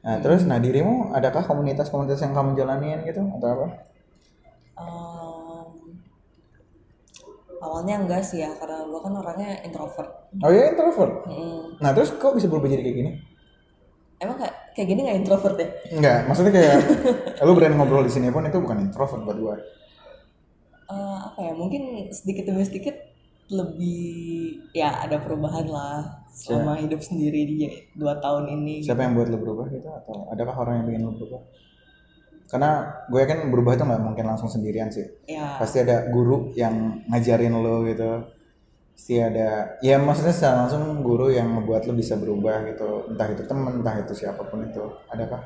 Nah 0.02 0.18
terus 0.18 0.42
nah 0.42 0.58
dirimu 0.58 1.14
adakah 1.14 1.46
komunitas-komunitas 1.46 2.18
yang 2.26 2.34
kamu 2.34 2.58
jalanin 2.58 3.06
gitu 3.06 3.22
atau 3.22 3.48
apa? 3.54 3.66
Em, 4.76 5.05
awalnya 7.62 7.94
enggak 8.02 8.22
sih 8.22 8.42
ya 8.42 8.50
karena 8.56 8.84
gue 8.84 9.00
kan 9.00 9.12
orangnya 9.16 9.50
introvert. 9.64 10.10
Oh 10.42 10.50
ya 10.52 10.72
introvert? 10.72 11.24
Mm, 11.28 11.80
nah 11.80 11.90
terus 11.96 12.12
kok 12.16 12.36
bisa 12.36 12.46
berubah 12.50 12.68
jadi 12.68 12.82
kayak 12.84 12.96
gini? 12.96 13.10
Emang 14.16 14.36
kayak 14.40 14.54
kayak 14.72 14.88
gini 14.88 15.00
nggak 15.04 15.18
introvert 15.24 15.56
ya? 15.60 15.68
Enggak, 15.92 16.18
maksudnya 16.28 16.52
kayak 16.56 16.76
lu 17.46 17.52
berani 17.52 17.74
ngobrol 17.76 18.04
di 18.04 18.12
sini 18.12 18.32
pun 18.32 18.44
itu 18.48 18.58
bukan 18.60 18.88
introvert 18.88 19.22
buat 19.24 19.38
gua. 19.38 19.54
Eh, 20.86 21.18
apa 21.18 21.38
ya 21.42 21.52
mungkin 21.52 22.12
sedikit 22.14 22.46
demi 22.46 22.62
sedikit 22.62 22.94
lebih 23.50 24.58
ya 24.74 25.06
ada 25.06 25.22
perubahan 25.22 25.66
lah 25.70 26.26
selama 26.30 26.78
hidup 26.82 26.98
sendiri 26.98 27.46
di 27.46 27.56
dua 27.94 28.18
tahun 28.18 28.50
ini 28.58 28.82
Siapa 28.82 29.06
yang 29.06 29.14
buat 29.14 29.30
lu 29.30 29.38
berubah 29.38 29.70
gitu 29.70 29.86
atau 29.86 30.26
adakah 30.34 30.54
orang 30.66 30.74
yang 30.82 30.86
bikin 30.90 31.02
lu 31.06 31.12
berubah? 31.14 31.40
Karena 32.46 32.86
gue 33.10 33.18
yakin 33.22 33.50
berubah 33.50 33.74
itu 33.74 33.84
nggak 33.86 34.02
mungkin 34.02 34.24
langsung 34.26 34.46
sendirian 34.50 34.88
sih. 34.90 35.06
ya 35.26 35.58
Pasti 35.58 35.82
ada 35.82 36.06
guru 36.10 36.54
yang 36.54 37.02
ngajarin 37.10 37.54
lo 37.58 37.82
gitu. 37.86 38.22
Pasti 38.96 39.20
ada, 39.20 39.76
ya 39.84 40.00
maksudnya 40.00 40.32
secara 40.32 40.64
langsung 40.64 41.04
guru 41.04 41.28
yang 41.28 41.50
membuat 41.52 41.84
lo 41.84 41.92
bisa 41.92 42.14
berubah 42.16 42.64
gitu. 42.70 43.10
Entah 43.12 43.28
itu 43.28 43.42
temen, 43.44 43.82
entah 43.82 43.96
itu 44.00 44.12
siapa 44.14 44.42
pun 44.46 44.62
itu. 44.64 44.82
Adakah? 45.10 45.42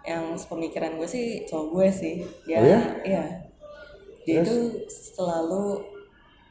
yang 0.00 0.34
sepemikiran 0.34 0.96
gue 0.96 1.06
sih 1.08 1.44
cowok 1.46 1.66
gue 1.76 1.86
sih 1.92 2.14
dia 2.48 2.58
Oh 2.58 2.66
ya? 2.66 2.80
iya 3.04 3.24
dia 4.24 4.42
itu 4.42 4.80
selalu 4.88 5.84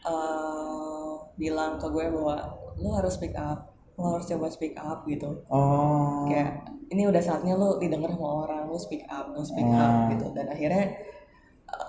eh, 0.06 1.12
bilang 1.36 1.82
ke 1.82 1.88
gue 1.90 2.06
bahwa 2.14 2.36
lu 2.80 2.90
harus 2.96 3.18
speak 3.18 3.36
up 3.36 3.69
lu 4.00 4.08
harus 4.16 4.26
coba 4.26 4.48
speak 4.48 4.74
up 4.74 5.04
gitu. 5.04 5.30
Oh, 5.52 6.24
kayak 6.26 6.64
ini 6.90 7.06
udah 7.06 7.20
saatnya 7.20 7.54
lu 7.54 7.78
didengar 7.78 8.10
sama 8.10 8.48
orang 8.48 8.66
lu 8.66 8.80
speak 8.80 9.04
up 9.06 9.30
lu 9.30 9.44
speak 9.44 9.68
up 9.68 10.08
gitu. 10.10 10.32
Dan 10.32 10.48
akhirnya 10.48 10.84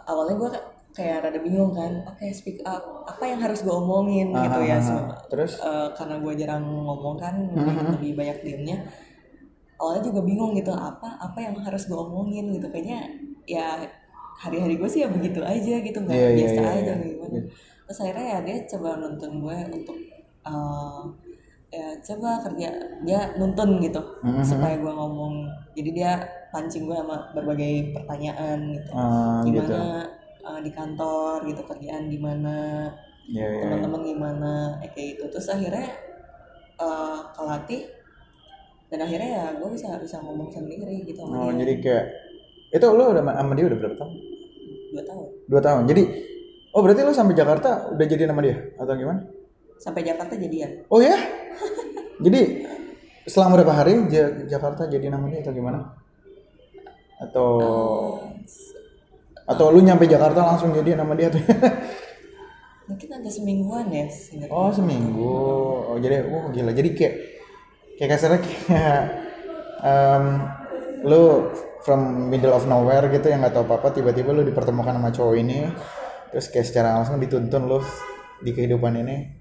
awalnya 0.04 0.34
gue 0.36 0.50
kayak 0.90 1.22
rada 1.22 1.38
bingung 1.38 1.70
kan 1.70 2.02
oke 2.02 2.26
speak 2.34 2.58
up 2.66 2.82
apa 3.06 3.24
yang 3.24 3.38
harus 3.38 3.62
gue 3.62 3.70
omongin? 3.70 4.34
Gitu 4.34 4.60
ya 4.66 4.76
Se- 4.82 5.08
terus? 5.30 5.62
uh, 5.62 5.94
karena 5.94 6.18
gue 6.18 6.32
jarang 6.34 6.66
ngomong 6.66 7.16
kan 7.16 7.34
lebih, 7.54 7.74
lebih 7.94 8.12
banyak 8.18 8.38
diemnya 8.42 8.78
awalnya 9.80 10.02
juga 10.04 10.20
bingung 10.20 10.52
gitu 10.52 10.74
apa 10.74 11.16
apa 11.16 11.38
yang 11.40 11.56
harus 11.62 11.86
gue 11.86 11.96
omongin? 11.96 12.52
gitu. 12.52 12.66
Kayaknya 12.68 13.00
ya 13.46 13.80
hari-hari 14.40 14.76
gue 14.76 14.88
sih 14.88 15.00
ya 15.04 15.08
begitu 15.08 15.40
aja 15.40 15.74
gitu 15.80 15.98
nggak 16.00 16.16
Iya, 16.16 16.28
iya, 16.28 16.36
biasa 16.36 16.60
iya, 16.60 16.70
aja 16.74 16.92
iya. 16.92 17.04
gimana. 17.06 17.38
Terus 17.86 17.98
akhirnya 18.04 18.26
ya 18.26 18.38
dia 18.44 18.56
coba 18.68 18.88
nonton 18.98 19.30
gue 19.40 19.58
untuk 19.72 19.96
uh, 20.44 21.02
ya 21.70 21.94
coba 22.00 22.42
kerja 22.42 22.68
dia 23.00 23.20
nuntun 23.34 23.78
gitu 23.78 24.02
Mhm. 24.20 24.42
supaya 24.42 24.74
gue 24.74 24.90
ngomong 24.90 25.46
jadi 25.72 25.90
dia 25.92 26.12
pancing 26.50 26.84
gue 26.84 26.94
sama 26.94 27.30
berbagai 27.30 27.94
pertanyaan 27.94 28.74
gitu 28.74 28.90
gitu. 29.46 29.62
gimana 29.62 30.02
uh, 30.42 30.58
di 30.58 30.70
kantor 30.70 31.46
gitu 31.46 31.62
kerjaan 31.64 32.06
gimana 32.06 32.90
Ya, 33.30 33.46
ya. 33.46 33.62
teman-teman 33.62 34.02
gimana 34.02 34.52
eh, 34.82 34.90
kayak 34.90 35.14
gitu 35.14 35.30
terus 35.30 35.46
akhirnya 35.48 35.86
uh, 36.76 37.30
kelatih 37.30 37.86
dan 38.90 38.98
akhirnya 39.00 39.30
ya 39.30 39.46
gue 39.54 39.68
bisa 39.70 39.94
bisa 39.96 40.18
ngomong 40.18 40.50
sendiri 40.50 41.06
gitu 41.06 41.22
sama 41.22 41.38
Oh, 41.40 41.48
dia 41.48 41.62
jadi 41.62 41.74
kayak 41.78 42.04
itu 42.72 42.86
lo 42.88 43.04
udah 43.08 43.22
sama 43.22 43.52
dia 43.54 43.66
udah 43.66 43.78
berapa 43.78 43.94
tahun? 43.94 44.12
dua 44.90 45.02
tahun 45.06 45.26
Dua 45.46 45.60
tahun. 45.60 45.82
Jadi, 45.86 46.02
oh 46.72 46.80
berarti 46.80 47.00
lo 47.00 47.10
sampai 47.10 47.34
Jakarta 47.34 47.90
udah 47.90 48.06
jadi 48.08 48.26
nama 48.26 48.40
dia 48.40 48.58
atau 48.74 48.94
gimana? 48.94 49.22
sampai 49.78 50.02
Jakarta 50.02 50.34
jadian 50.34 50.84
Oh 50.88 50.98
ya? 51.00 51.14
Jadi 52.20 52.40
selama 53.26 53.60
berapa 53.60 53.74
hari 53.74 54.08
Ja- 54.08 54.34
Jakarta 54.48 54.88
jadi 54.88 55.08
nama 55.12 55.26
dia 55.28 55.40
atau 55.44 55.52
gimana? 55.52 55.80
Atau 57.20 57.48
atau 59.44 59.66
lu 59.74 59.82
nyampe 59.82 60.06
Jakarta 60.06 60.46
langsung 60.46 60.70
jadi 60.70 60.94
nama 60.94 61.12
dia 61.18 61.28
tuh? 61.32 61.42
mungkin 62.90 63.08
ada 63.22 63.30
semingguan 63.30 63.86
ya 63.90 64.06
oh 64.50 64.70
seminggu. 64.74 65.34
Oh 65.94 65.96
jadi, 66.02 66.26
oh 66.26 66.50
gila. 66.50 66.74
Jadi 66.74 66.90
kayak 66.90 67.14
kayak 67.98 68.10
kasarnya 68.18 68.40
kayak 68.42 69.02
em, 69.84 70.24
lu 71.06 71.48
from 71.86 72.28
middle 72.28 72.52
of 72.52 72.66
nowhere 72.68 73.08
gitu 73.08 73.30
yang 73.32 73.40
nggak 73.40 73.56
tahu 73.56 73.64
apa-apa 73.64 73.96
tiba-tiba 73.96 74.36
lu 74.36 74.44
dipertemukan 74.44 74.92
sama 74.96 75.10
cowok 75.12 75.36
ini 75.40 75.64
terus 76.30 76.46
kayak 76.52 76.66
secara 76.68 76.88
langsung 77.00 77.16
dituntun 77.16 77.64
lu 77.66 77.80
di 78.44 78.52
kehidupan 78.52 79.00
ini 79.00 79.39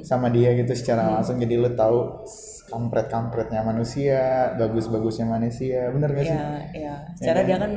Sama 0.00 0.30
dia 0.30 0.54
gitu 0.54 0.70
secara 0.70 1.10
langsung. 1.10 1.36
Jadi 1.36 1.54
lu 1.54 1.70
tahu 1.72 2.22
kampret 2.64 3.06
kampretnya 3.06 3.60
manusia 3.60 4.50
bagus 4.54 4.86
bagusnya 4.86 5.26
manusia. 5.26 5.90
Bener 5.90 6.10
gak 6.10 6.24
sih? 6.24 6.32
Ya 6.32 6.48
ya 6.72 6.94
secara 7.14 7.42
dia 7.42 7.56
kan 7.58 7.72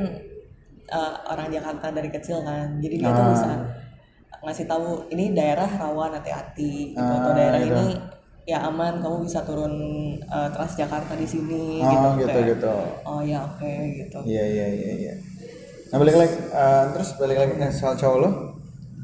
eh, 0.88 1.14
orang 1.26 1.48
Jakarta 1.48 1.90
dari 1.90 2.08
kecil 2.08 2.40
kan. 2.40 2.78
Jadi 2.78 2.94
dia 2.96 3.10
tuh 3.10 3.20
Ah. 3.20 3.30
bisa 3.30 3.50
ngasih 4.38 4.66
tahu 4.66 4.86
ini 5.10 5.34
daerah 5.34 5.66
rawan 5.66 6.14
hati-hati 6.14 6.94
gitu. 6.94 7.02
Atau 7.02 7.30
Ah, 7.30 7.36
daerah 7.36 7.60
gitu. 7.60 7.74
ini 7.74 7.88
ya 8.46 8.64
aman 8.64 8.96
kamu 8.96 9.26
bisa 9.26 9.42
turun 9.42 9.74
eh, 10.16 10.48
Transjakarta 10.48 11.12
di 11.12 11.26
sini 11.26 11.82
Oh, 11.82 11.90
gitu 12.14 12.24
gitu, 12.24 12.28
kayak, 12.32 12.46
gitu. 12.56 12.74
oh 13.04 13.20
ya 13.20 13.42
oke 13.42 13.72
gitu. 13.98 14.18
Iya 14.24 14.44
iya 14.46 14.66
iya 14.72 14.92
iya. 14.96 15.14
Nah 15.90 15.98
balik 15.98 16.16
lagi 16.16 16.36
eh, 16.38 16.84
terus 16.94 17.10
balik 17.16 17.36
lagi 17.36 17.52
ke 17.52 17.66
soal 17.68 17.92
cowok 17.92 18.18
lo. 18.18 18.30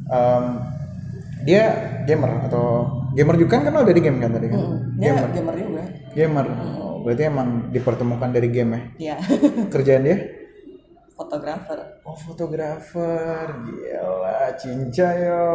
Em, 0.07 0.44
dia 1.44 1.64
gamer 2.04 2.48
atau 2.48 2.64
gamer 3.12 3.37
juga 3.37 3.50
kan 3.57 3.62
kenal 3.68 3.85
dari 3.85 4.00
game 4.00 4.18
kan 4.18 4.30
tadi 4.33 4.46
kan? 4.48 4.59
Mm, 4.59 4.76
dia 4.96 5.11
Gamer. 5.12 5.28
gamer 5.30 5.54
juga 5.57 5.83
Gamer. 6.14 6.46
Oh, 6.80 6.94
berarti 7.02 7.22
emang 7.24 7.48
dipertemukan 7.70 8.30
dari 8.30 8.48
game 8.48 8.70
ya. 8.98 9.14
ya 9.14 9.16
Kerjaan 9.72 10.02
dia? 10.02 10.18
fotografer 11.14 11.78
Oh 12.02 12.18
fotografer, 12.18 13.46
gila, 13.62 14.50
cinca 14.59 15.09
yo. 15.14 15.46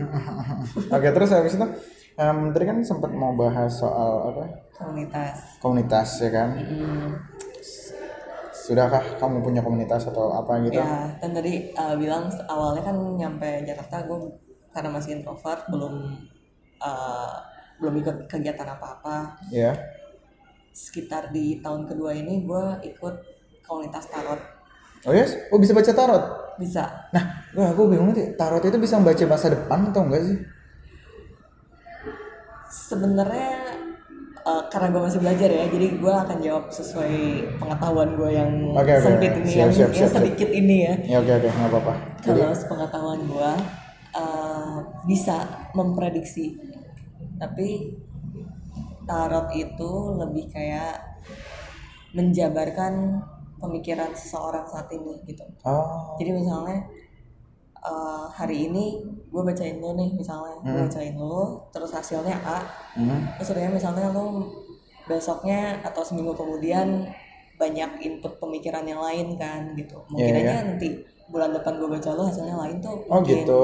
Oke 0.96 1.08
terus 1.12 1.28
habis 1.28 1.52
itu, 1.52 1.66
em, 2.16 2.38
tadi 2.50 2.64
kan 2.64 2.78
sempat 2.80 3.12
mau 3.12 3.36
bahas 3.36 3.68
soal 3.76 4.32
apa 4.32 4.42
komunitas 4.72 5.60
komunitas 5.60 6.08
ya 6.18 6.30
kan? 6.32 6.48
Mm, 6.56 7.10
Sudahkah 8.52 9.02
kamu 9.18 9.42
punya 9.42 9.60
komunitas 9.60 10.06
atau 10.06 10.30
apa 10.32 10.62
gitu? 10.62 10.78
ya 10.78 11.10
dan 11.18 11.30
tadi 11.34 11.68
eh, 11.68 11.94
bilang 11.98 12.30
awalnya 12.46 12.82
kan 12.82 12.96
nyampe 13.18 13.66
Jakarta 13.66 14.06
gue 14.06 14.18
karena 14.72 14.90
masih 14.90 15.16
introvert 15.16 15.68
belum 15.68 15.94
eh, 16.78 17.32
belum 17.78 17.94
ikut 17.98 18.16
kegiatan 18.26 18.68
apa-apa 18.68 19.36
Ya. 19.48 19.76
sekitar 20.72 21.28
di 21.30 21.60
tahun 21.60 21.84
kedua 21.84 22.12
ini 22.12 22.42
gue 22.42 22.64
ikut 22.88 23.14
komunitas 23.62 24.08
tarot 24.08 24.40
Oh 25.02 25.10
yes? 25.10 25.34
Oh 25.50 25.58
bisa 25.58 25.74
baca 25.74 25.90
tarot? 25.90 26.24
bisa 26.54 26.84
Nah, 27.10 27.24
gua 27.50 27.74
aku 27.74 27.90
bingung 27.90 28.12
nih, 28.12 28.32
tarot 28.34 28.62
itu 28.62 28.78
bisa 28.78 28.96
membaca 28.96 29.24
masa 29.26 29.50
depan 29.50 29.90
atau 29.90 30.06
enggak 30.06 30.22
sih? 30.22 30.36
sebenarnya 32.70 33.50
eh, 34.42 34.62
karena 34.70 34.88
gue 34.88 35.02
masih 35.02 35.20
belajar 35.20 35.48
ya 35.50 35.64
jadi 35.68 35.86
gue 35.98 36.14
akan 36.14 36.38
jawab 36.40 36.64
sesuai 36.68 37.14
pengetahuan 37.58 38.10
gue 38.16 38.30
yang 38.32 38.50
Oke, 38.72 38.88
oke, 38.90 39.02
sempit 39.02 39.32
ini 39.36 39.48
Siap, 39.48 39.58
yang, 39.58 39.70
siap, 39.70 39.90
yang 39.90 39.92
siap, 39.92 40.08
siap. 40.08 40.16
sedikit 40.22 40.48
ini 40.50 40.76
ya 40.82 40.94
Ya 41.04 41.16
oke 41.20 41.32
oke, 41.34 41.48
nggak 41.48 41.68
apa-apa. 41.68 41.92
Kalau 42.22 42.54
sepengetahuan 42.54 43.20
gue 43.26 43.50
eh, 44.12 44.78
bisa 45.08 45.68
memprediksi. 45.76 46.56
Tapi 47.40 47.68
tarot 49.08 49.50
itu 49.58 49.90
lebih 50.20 50.46
kayak 50.52 51.18
menjabarkan 52.12 53.24
pemikiran 53.58 54.10
seseorang 54.12 54.66
saat 54.68 54.90
ini 54.92 55.22
gitu. 55.24 55.44
Oh, 55.64 56.14
jadi 56.20 56.30
misalnya 56.36 56.86
eh, 57.82 58.26
hari 58.38 58.70
ini 58.70 59.02
gue 59.32 59.42
bacain 59.42 59.78
lo 59.82 59.96
nih 59.96 60.10
misalnya. 60.14 60.56
Gue 60.62 60.70
Hmm. 60.70 60.86
bacain 60.86 61.16
lo 61.18 61.66
terus 61.74 61.90
hasilnya 61.90 62.36
A. 62.46 62.58
Hmm, 62.94 63.26
terus 63.40 63.50
misalnya 63.72 64.12
lo 64.14 64.46
besoknya 65.08 65.82
atau 65.82 66.02
seminggu 66.06 66.30
kemudian 66.38 67.10
banyak 67.58 67.90
input 68.02 68.38
pemikiran 68.42 68.86
yang 68.86 69.02
lain 69.02 69.34
kan 69.38 69.74
gitu. 69.78 69.98
Mungkin 70.10 70.34
Iya, 70.34 70.42
aja 70.42 70.54
iya. 70.58 70.66
nanti 70.66 70.88
bulan 71.32 71.50
depan 71.56 71.80
gue 71.80 71.88
baca 71.88 72.10
lo 72.12 72.22
hasilnya 72.28 72.56
lain 72.60 72.76
tuh 72.84 72.96
Oh, 73.08 73.18
mungkin, 73.24 73.42
gitu. 73.42 73.62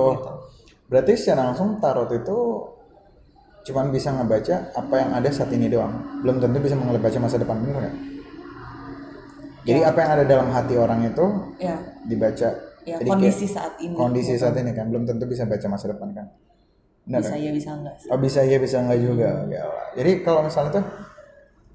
Berarti 0.88 1.12
secara 1.20 1.52
langsung 1.52 1.76
tarot 1.78 2.08
itu 2.10 2.38
cuman 3.68 3.92
bisa 3.92 4.08
ngebaca 4.16 4.72
apa 4.72 4.94
yang 4.96 5.10
ada 5.12 5.28
saat 5.28 5.52
ini 5.52 5.68
doang. 5.68 6.24
Belum 6.24 6.40
tentu 6.40 6.58
bisa 6.64 6.72
ngebaca 6.74 7.18
masa 7.20 7.36
depan 7.36 7.60
bener 7.60 7.76
nggak? 7.76 7.94
Jadi 9.68 9.80
apa 9.84 9.98
yang 10.00 10.10
ada 10.16 10.24
dalam 10.24 10.48
hati 10.48 10.74
orang 10.80 11.00
itu 11.04 11.24
ya 11.60 11.76
dibaca. 12.08 12.48
ya 12.88 12.96
Jadi 12.96 13.08
kondisi 13.12 13.44
kayak 13.44 13.52
saat 13.52 13.74
ini 13.84 13.92
kondisi 13.92 14.32
saat 14.40 14.56
ini 14.56 14.72
kan 14.72 14.88
belum 14.88 15.04
tentu 15.04 15.28
bisa 15.28 15.44
baca 15.44 15.66
masa 15.68 15.92
depan 15.92 16.08
kan. 16.16 16.26
Benar 17.04 17.20
bisa 17.20 17.34
kan? 17.36 17.40
ya 17.44 17.50
bisa 17.52 17.70
enggak 17.76 17.94
sih 18.00 18.08
Oh 18.08 18.18
bisa 18.20 18.40
iya 18.48 18.56
bisa 18.56 18.76
enggak 18.80 19.00
juga. 19.04 19.28
Jadi 19.92 20.12
kalau 20.24 20.40
misalnya 20.48 20.80
tuh 20.80 20.84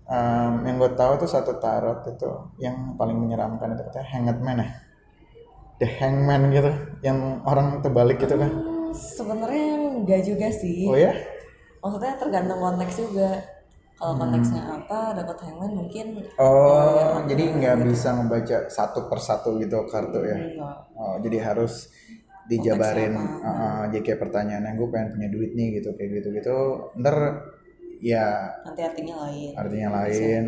em, 0.10 0.53
yang 0.65 0.75
gue 0.82 0.91
tahu 0.97 1.12
tuh 1.21 1.29
satu 1.29 1.62
tarot 1.62 2.01
itu 2.10 2.29
yang 2.58 2.97
paling 2.97 3.13
menyeramkan 3.13 3.77
itu 3.77 3.86
katanya 3.86 4.08
Hangman 4.10 4.58
ya. 4.58 4.67
The 5.84 5.88
Hangman 6.00 6.56
gitu, 6.56 6.72
yang 7.04 7.43
orang 7.43 7.84
terbalik 7.84 8.24
gitu 8.24 8.39
kan. 8.39 8.48
Hmm, 8.48 8.88
sebenarnya 8.96 10.00
enggak 10.00 10.24
juga 10.24 10.48
sih 10.48 10.88
Oh 10.88 10.96
ya? 10.96 11.12
maksudnya 11.84 12.15
tergantung 12.15 12.63
konteks 12.63 12.96
juga 12.96 13.43
kalau 14.00 14.15
konteksnya 14.15 14.63
apa 14.63 15.12
dapat 15.12 15.36
hangman 15.43 15.72
mungkin 15.76 16.24
Oh, 16.39 17.19
jadi 17.28 17.43
nggak 17.60 17.84
bisa 17.84 18.15
membaca 18.15 18.72
satu 18.72 19.12
persatu 19.12 19.60
gitu 19.60 19.84
kartu 19.91 20.24
ya? 20.24 20.39
enggak 20.39 20.78
Oh, 20.96 21.19
jadi 21.19 21.38
harus 21.52 21.91
dijabarin. 22.48 23.12
Konteksnya 23.12 23.52
uh, 23.52 23.84
jadi 23.91 24.02
kayak 24.08 24.19
pertanyaannya 24.24 24.72
gue 24.80 24.88
pengen 24.88 25.10
punya 25.19 25.28
duit 25.28 25.52
nih 25.52 25.67
gitu 25.84 25.89
kayak 26.00 26.10
gitu 26.24 26.28
gitu. 26.39 26.56
Ntar 27.04 27.15
ya 28.00 28.52
nanti 28.67 28.82
artinya 28.84 29.15
lain 29.28 29.52
artinya 29.56 29.89
lain 30.00 30.46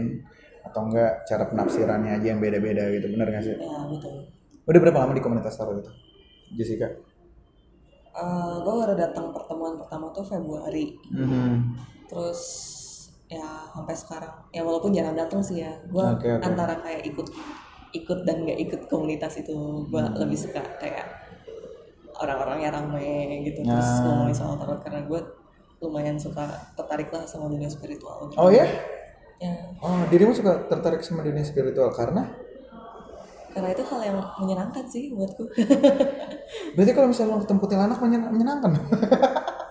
atau 0.65 0.81
enggak 0.91 1.11
cara 1.23 1.43
penafsirannya 1.47 2.11
aja 2.19 2.27
yang 2.35 2.39
beda-beda 2.43 2.83
gitu 2.91 3.07
bener 3.15 3.27
gak 3.31 3.43
sih? 3.47 3.55
ya 3.55 3.79
betul 3.87 4.15
Udah 4.65 4.79
berapa 4.79 4.97
lama 4.97 5.13
di 5.13 5.21
komunitas 5.21 5.55
tarot 5.55 5.77
itu? 5.77 5.91
Jessica? 6.51 6.89
Eh 8.11 8.55
gue 8.57 8.73
baru 8.73 8.95
datang 8.95 9.29
pertemuan 9.29 9.75
pertama 9.75 10.07
tuh 10.09 10.23
Februari 10.23 10.95
Mhm. 11.11 11.75
terus 12.05 12.41
ya 13.25 13.43
sampai 13.67 13.91
sekarang 13.91 14.29
ya 14.49 14.61
walaupun 14.61 14.93
jarang 14.93 15.13
datang 15.13 15.41
sih 15.41 15.59
ya 15.59 15.73
gue 15.83 15.99
Oke, 16.13 16.29
oke. 16.29 16.39
antara 16.39 16.77
kayak 16.77 17.01
ikut 17.03 17.27
ikut 17.91 18.19
dan 18.23 18.45
gak 18.45 18.59
ikut 18.61 18.81
komunitas 18.85 19.35
itu 19.35 19.51
gue 19.83 19.99
Hmm. 19.99 20.15
lebih 20.15 20.37
suka 20.37 20.61
kayak 20.77 21.03
orang-orangnya 22.15 22.71
rame 22.71 23.41
gitu 23.43 23.59
terus 23.61 23.89
Nah. 23.97 24.05
ngomongin 24.05 24.35
soal 24.37 24.55
tarot 24.55 24.79
karena 24.79 25.01
gue 25.03 25.19
lumayan 25.81 26.15
suka 26.15 26.45
tertarik 26.73 27.09
lah 27.09 27.25
sama 27.25 27.51
dunia 27.51 27.67
spiritual 27.67 28.29
gitu. 28.29 28.37
Oh 28.37 28.47
ya? 28.47 28.63
ya 29.37 29.51
Oh 29.81 30.07
dirimu 30.07 30.31
suka 30.31 30.55
tertarik 30.65 31.03
sama 31.03 31.19
dunia 31.19 31.43
spiritual 31.43 31.91
karena? 31.91 32.31
Karena 33.55 33.71
itu 33.71 33.83
hal 33.85 34.01
yang 34.03 34.17
menyenangkan 34.35 34.83
sih 34.83 35.09
buatku 35.09 35.47
Berarti 36.75 36.91
kalau 36.91 37.07
misalnya 37.07 37.31
lo 37.31 37.41
ketemu 37.41 37.59
kuntilanak 37.59 37.97
menyen- 37.97 38.27
menyenangkan? 38.27 38.71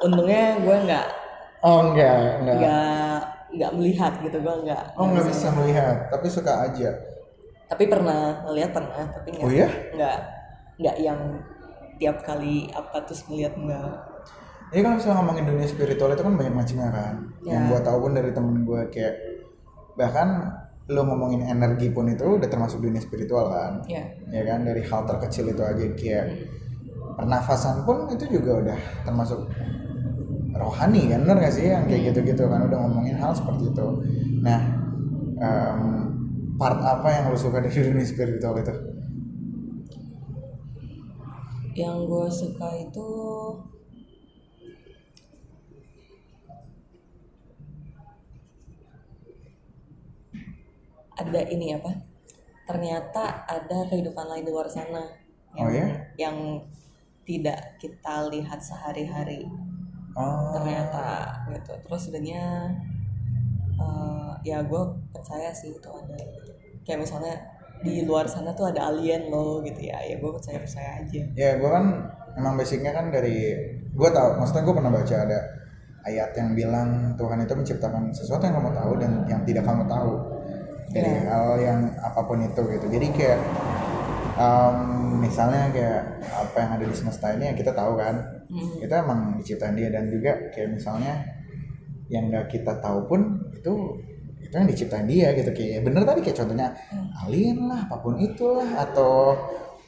untungnya 0.01 0.43
gue 0.59 0.77
nggak 0.83 1.07
oh 1.61 1.79
enggak, 1.87 2.19
enggak. 2.41 2.57
nggak 2.57 3.19
nggak 3.55 3.71
melihat 3.73 4.13
gitu 4.19 4.37
gue 4.37 4.55
nggak 4.65 4.83
Oh 4.95 5.07
nggak 5.07 5.27
bisa 5.27 5.49
melihat, 5.53 5.97
tapi 6.09 6.27
suka 6.27 6.65
aja. 6.65 6.91
tapi 7.65 7.85
pernah 7.87 8.41
ngeliat 8.43 8.71
pernah 8.71 9.05
tapi 9.07 9.29
nggak 9.31 9.45
Oh 9.45 9.51
iya? 9.51 9.69
nggak 9.91 10.17
nggak 10.77 10.97
yang 10.99 11.21
tiap 11.95 12.21
kali 12.21 12.69
apa 12.71 13.05
terus 13.05 13.25
ngeliat 13.25 13.55
nggak 13.55 13.93
Jadi 14.67 14.81
kalau 14.81 14.97
misalnya 14.97 15.17
ngomongin 15.21 15.45
dunia 15.47 15.67
spiritual 15.67 16.11
itu 16.11 16.21
kan 16.21 16.35
banyak 16.35 16.51
macamnya 16.53 16.89
kan. 16.91 17.15
Yang 17.43 17.63
Ya. 17.63 17.69
gua 17.69 17.81
tahu 17.81 17.99
pun 18.01 18.13
dari 18.13 18.31
temen 18.31 18.57
gua 18.65 18.81
kayak 18.89 19.15
bahkan 19.95 20.51
lo 20.85 21.01
ngomongin 21.09 21.49
energi 21.49 21.89
pun 21.89 22.13
itu 22.13 22.25
udah 22.37 22.49
termasuk 22.49 22.85
dunia 22.85 23.01
spiritual 23.01 23.49
kan. 23.49 23.81
ya 23.89 24.05
Ya 24.29 24.43
kan 24.45 24.69
dari 24.69 24.85
hal 24.85 25.01
terkecil 25.09 25.49
itu 25.49 25.63
aja 25.65 25.85
kayak 25.97 26.27
pernafasan 27.17 27.89
pun 27.89 28.11
itu 28.13 28.29
juga 28.29 28.61
udah 28.61 28.79
termasuk 29.07 29.49
rohani 30.55 31.09
kan 31.09 31.25
bener 31.25 31.37
gak 31.41 31.55
sih 31.57 31.73
yang 31.73 31.89
kayak 31.89 32.13
gitu-gitu 32.13 32.45
kan 32.47 32.69
udah 32.69 32.79
ngomongin 32.85 33.17
hal 33.17 33.33
seperti 33.33 33.73
itu. 33.73 33.89
Nah 34.45 34.61
em, 35.41 35.81
part 36.61 36.79
apa 36.79 37.09
yang 37.09 37.25
lo 37.33 37.37
suka 37.39 37.59
dari 37.65 37.73
dunia 37.73 38.05
spiritual 38.05 38.55
itu? 38.61 38.75
yang 41.75 42.07
gue 42.07 42.31
suka 42.31 42.71
itu 42.79 43.09
ada 51.15 51.41
ini 51.47 51.75
apa? 51.75 51.91
Ternyata 52.65 53.45
ada 53.45 53.79
kehidupan 53.89 54.27
lain 54.27 54.45
di 54.45 54.53
luar 54.53 54.69
sana 54.71 55.05
yang, 55.55 55.67
Oh 55.67 55.71
ya? 55.71 55.87
yang 56.19 56.37
tidak 57.25 57.77
kita 57.81 58.29
lihat 58.33 58.61
sehari-hari. 58.61 59.47
Oh, 60.15 60.55
ternyata 60.55 61.35
gitu. 61.51 61.73
Terus 61.89 62.01
sebenarnya 62.07 62.71
eh, 63.75 64.33
ya 64.47 64.63
gue 64.63 64.83
percaya 65.11 65.51
sih 65.51 65.75
itu 65.75 65.89
ada. 65.91 66.17
Kayak 66.85 67.09
misalnya 67.09 67.35
di 67.85 68.07
luar 68.07 68.25
sana 68.25 68.55
tuh 68.55 68.71
ada 68.71 68.93
alien 68.93 69.29
loh 69.29 69.61
gitu 69.65 69.91
ya. 69.91 69.99
Ya 70.05 70.17
gue 70.19 70.31
percaya 70.31 70.59
percaya 70.63 70.91
aja. 71.03 71.23
Ya 71.35 71.51
gue 71.59 71.71
kan 71.71 71.85
emang 72.39 72.55
basicnya 72.59 72.91
kan 72.95 73.11
dari 73.11 73.55
gue 73.95 74.09
tau, 74.11 74.35
maksudnya 74.39 74.67
gue 74.67 74.75
pernah 74.75 74.91
baca 74.91 75.17
ada 75.23 75.39
ayat 76.05 76.31
yang 76.37 76.53
bilang 76.53 77.15
Tuhan 77.17 77.39
itu 77.47 77.55
menciptakan 77.57 78.13
sesuatu 78.13 78.43
yang 78.45 78.59
kamu 78.61 78.71
tahu 78.77 78.93
dan 79.01 79.13
yang 79.31 79.41
tidak 79.47 79.65
kamu 79.65 79.87
tahu 79.89 80.34
dari 80.91 81.09
Iya. 81.11 81.21
hal 81.27 81.47
yang 81.59 81.81
apa 81.97 82.21
pun 82.23 82.39
itu 82.41 82.63
gitu. 82.67 82.87
Jadi 82.89 83.07
kayak 83.13 83.41
em, 84.35 84.77
misalnya 85.21 85.71
kayak 85.71 86.01
apa 86.27 86.57
yang 86.59 86.71
ada 86.75 86.85
di 86.85 86.95
semesta 86.95 87.31
ini 87.33 87.45
yang 87.49 87.57
kita 87.57 87.71
tahu 87.71 87.95
kan, 87.95 88.15
Hmm. 88.45 88.77
kita 88.77 88.95
emang 89.01 89.39
diciptain 89.39 89.75
dia 89.75 89.89
dan 89.89 90.11
juga 90.11 90.37
kayak 90.51 90.75
misalnya 90.75 91.23
yang 92.07 92.29
nggak 92.29 92.51
kita 92.51 92.77
tahu 92.79 93.09
pun 93.09 93.21
itu 93.51 93.73
itu 94.39 94.53
yang 94.53 94.69
diciptain 94.69 95.07
dia 95.09 95.33
gitu 95.33 95.51
kayak 95.51 95.81
bener 95.83 96.05
tadi 96.05 96.21
kayak 96.21 96.37
contohnya 96.37 96.69
alien 97.25 97.65
lah 97.65 97.89
apa 97.89 97.97
pun 97.99 98.21
itulah 98.21 98.69
atau 98.77 99.33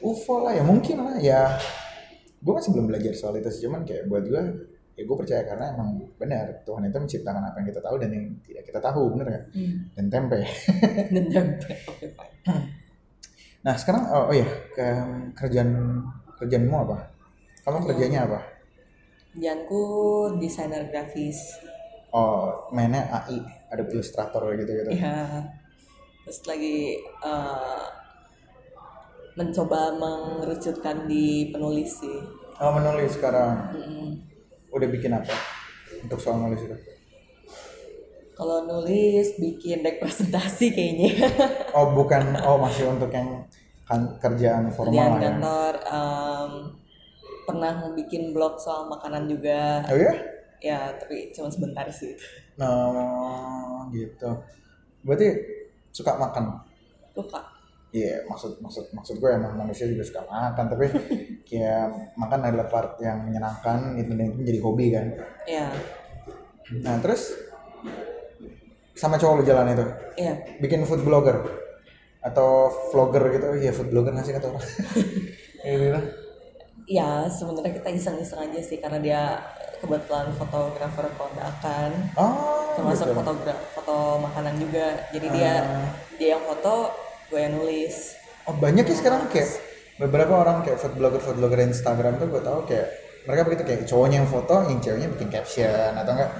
UFO 0.01 0.43
lah 0.43 0.51
ya 0.51 0.65
mungkin 0.65 0.97
lah 0.99 1.15
ya 1.17 1.53
gue 2.37 2.53
masih 2.53 2.73
belum 2.73 2.89
belajar 2.89 3.13
soal 3.13 3.37
itu 3.37 3.47
sih 3.47 3.69
cuman 3.69 3.85
kayak 3.85 4.09
buat 4.09 4.25
gue 4.25 4.43
ya 4.97 5.05
gue 5.05 5.15
percaya 5.15 5.45
karena 5.45 5.65
emang 5.71 5.89
benar 6.17 6.49
Tuhan 6.61 6.81
itu 6.83 6.97
menciptakan 6.97 7.43
apa 7.43 7.55
yang 7.55 7.67
kita 7.69 7.79
tahu 7.79 7.95
dan 7.95 8.09
yang 8.09 8.25
tidak 8.41 8.63
kita 8.65 8.79
tahu 8.79 9.01
bener 9.13 9.27
kan 9.29 9.43
Hmm. 9.53 9.75
dan 9.93 10.05
tempe 10.09 10.39
Dan 11.13 11.25
tempe. 11.27 11.71
Oke, 11.85 12.05
fine. 12.09 12.33
nah 13.61 13.73
sekarang 13.73 14.03
oh, 14.07 14.27
oh 14.27 14.35
ya 14.35 14.47
ke 14.71 14.85
kerjaan 15.33 16.01
kerjaanmu 16.35 16.75
apa 16.81 16.97
kamu 17.61 17.85
kerjanya 17.85 18.25
apa 18.25 18.39
Kerjaanku 19.29 19.81
desainer 20.37 20.89
grafis. 20.89 21.61
oh 22.09 22.65
mainnya 22.71 23.05
AI 23.11 23.37
ada 23.69 23.85
ilustrator 23.85 24.49
gitu 24.55 24.71
gitu 24.73 24.89
Ya. 24.91 25.45
Terus 26.23 26.41
lagi 26.43 26.97
eh, 26.99 27.85
mencoba 29.37 29.93
mengerucutkan 29.95 31.05
di 31.05 31.53
penulis 31.53 32.01
sih. 32.01 32.17
oh 32.57 32.71
menulis 32.73 33.13
sekarang 33.13 33.69
Mm-mm. 33.71 34.09
Udah 34.77 34.89
bikin 34.89 35.11
apa 35.11 35.33
untuk 35.99 36.17
soal 36.17 36.37
nulis 36.39 36.61
itu 36.61 36.77
Kalau 38.31 38.63
nulis 38.63 39.33
bikin 39.35 39.81
deck 39.81 39.97
presentasi 39.97 40.69
kayaknya. 40.69 41.09
oh 41.77 41.89
bukan 41.91 42.37
oh 42.39 42.61
masih 42.61 42.85
untuk 42.87 43.09
yang 43.09 43.41
kan 43.81 44.05
kerjaan 44.19 44.69
formal 44.69 44.93
Kerjaan 44.93 45.13
ya 45.15 45.21
kantor 45.25 45.73
em, 45.81 46.51
pernah 47.43 47.73
bikin 47.95 48.29
blog 48.31 48.55
soal 48.57 48.85
makanan 48.85 49.25
juga. 49.25 49.81
oh 49.87 49.97
ya 49.97 50.13
Ya, 50.57 50.89
tapi 50.91 51.29
cuma 51.31 51.49
sebentar 51.49 51.85
sih. 51.87 52.13
nah 52.57 53.85
gitu 53.95 54.29
berarti 55.01 55.27
suka 55.89 56.13
makan 56.13 56.61
Luka. 57.13 57.41
Iya, 57.87 58.19
maksud 58.27 58.59
maksud 58.59 58.91
maksud 58.91 59.15
gue 59.15 59.31
emang 59.31 59.55
manusia 59.55 59.87
juga 59.87 60.03
suka 60.03 60.21
makan, 60.27 60.65
tapi 60.67 60.85
kayak 61.43 61.87
makan 62.21 62.39
adalah 62.43 62.67
part 62.67 62.99
yang 62.99 63.23
menyenangkan, 63.23 63.95
itu 63.95 64.11
dan 64.11 64.27
itu 64.27 64.37
menjadi 64.37 64.59
hobi 64.59 64.85
kan. 64.91 65.07
Ya, 65.47 65.71
Nah 66.83 66.99
terus 66.99 67.31
sama 68.91 69.15
cowok 69.15 69.39
lu 69.39 69.43
jalan 69.45 69.71
itu, 69.71 69.85
ya. 70.19 70.33
bikin 70.59 70.83
food 70.83 71.05
blogger 71.05 71.37
atau 72.19 72.67
vlogger 72.91 73.23
gitu, 73.31 73.47
iya 73.55 73.71
food 73.71 73.87
blogger 73.87 74.11
nggak 74.11 74.25
sih 74.25 74.35
kata 74.35 74.47
orang? 74.47 74.65
Iya. 75.57 75.99
Ya, 76.87 77.27
sebenarnya 77.27 77.75
kita 77.75 77.89
iseng-iseng 77.91 78.39
aja 78.39 78.61
sih 78.61 78.79
karena 78.79 78.99
dia 78.99 79.21
kebetulan 79.77 80.31
fotografer 80.31 81.11
kondakan. 81.13 81.91
Oh, 82.15 82.71
termasuk 82.77 83.11
gitu. 83.11 83.17
fotogra 83.19 83.55
foto 83.73 83.95
makanan 84.21 84.55
juga 84.61 84.85
jadi 85.11 85.27
dia 85.33 85.53
Ah. 85.57 85.87
dia 86.15 86.29
yang 86.37 86.43
foto 86.45 86.93
gue 87.29 87.39
yang 87.39 87.53
nulis 87.55 88.15
Oh 88.47 88.55
banyak 88.55 88.87
ya 88.87 88.95
sekarang 88.95 89.27
kayak 89.27 89.59
beberapa 89.99 90.39
orang 90.39 90.63
kayak 90.63 90.79
food 90.79 90.95
blogger 90.95 91.19
food 91.19 91.35
blogger 91.35 91.59
Instagram 91.67 92.15
tuh 92.15 92.31
gue 92.31 92.39
tahu 92.39 92.63
kayak 92.63 92.87
mereka 93.27 93.43
begitu 93.43 93.63
kayak 93.67 93.81
cowoknya 93.91 94.23
yang 94.23 94.29
foto, 94.31 94.55
yang 94.71 94.79
ceweknya 94.79 95.07
bikin 95.11 95.27
caption 95.27 95.91
atau 95.99 96.15
enggak 96.15 96.31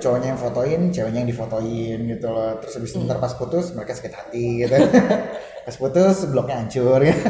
cowoknya 0.00 0.28
yang 0.32 0.40
fotoin, 0.40 0.80
ceweknya 0.88 1.20
yang 1.20 1.28
difotoin 1.28 1.98
gitu 2.16 2.26
loh. 2.32 2.56
Terus 2.64 2.74
habis 2.80 2.90
itu 2.96 2.98
ntar 3.04 3.20
pas 3.20 3.36
putus 3.36 3.76
mereka 3.76 3.92
sakit 3.92 4.14
hati 4.16 4.64
gitu. 4.64 4.72
pas 5.68 5.76
putus 5.76 6.16
blognya 6.32 6.64
hancur 6.64 7.04
gitu. 7.04 7.22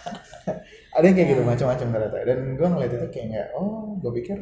Ada 0.98 1.04
yang 1.06 1.14
kayak 1.14 1.28
gitu 1.38 1.42
macam-macam 1.46 1.86
ternyata. 1.86 2.18
Dan 2.26 2.38
gue 2.58 2.66
ngeliat 2.66 2.92
itu 2.98 3.06
kayak 3.14 3.26
nggak, 3.30 3.48
oh 3.54 3.94
gue 4.02 4.10
pikir, 4.18 4.38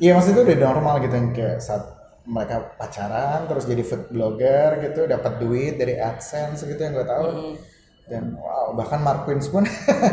iya 0.00 0.16
maksudnya 0.16 0.40
itu 0.40 0.42
udah 0.48 0.58
normal 0.64 0.94
gitu 1.04 1.12
yang 1.12 1.28
kayak 1.36 1.60
saat 1.60 1.84
mereka 2.24 2.72
pacaran 2.80 3.44
terus 3.44 3.68
jadi 3.68 3.84
food 3.84 4.08
blogger 4.08 4.80
gitu 4.80 5.04
dapat 5.04 5.36
duit 5.44 5.76
dari 5.76 6.00
AdSense 6.00 6.64
gitu 6.64 6.80
yang 6.80 6.96
gue 6.96 7.06
tahu. 7.06 7.26
Hmm. 7.28 7.56
dan 8.04 8.36
wow 8.36 8.76
bahkan 8.76 9.00
Mark 9.00 9.24
Wins 9.24 9.48
pun 9.48 9.64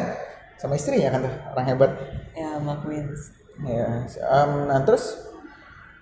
sama 0.62 0.80
istrinya 0.80 1.12
kan 1.12 1.28
tuh 1.28 1.36
orang 1.56 1.66
hebat. 1.72 1.92
Ya 2.36 2.60
Mark 2.60 2.84
Wins 2.88 3.36
ya 3.64 4.08
em, 4.08 4.52
nah 4.68 4.80
terus 4.84 5.20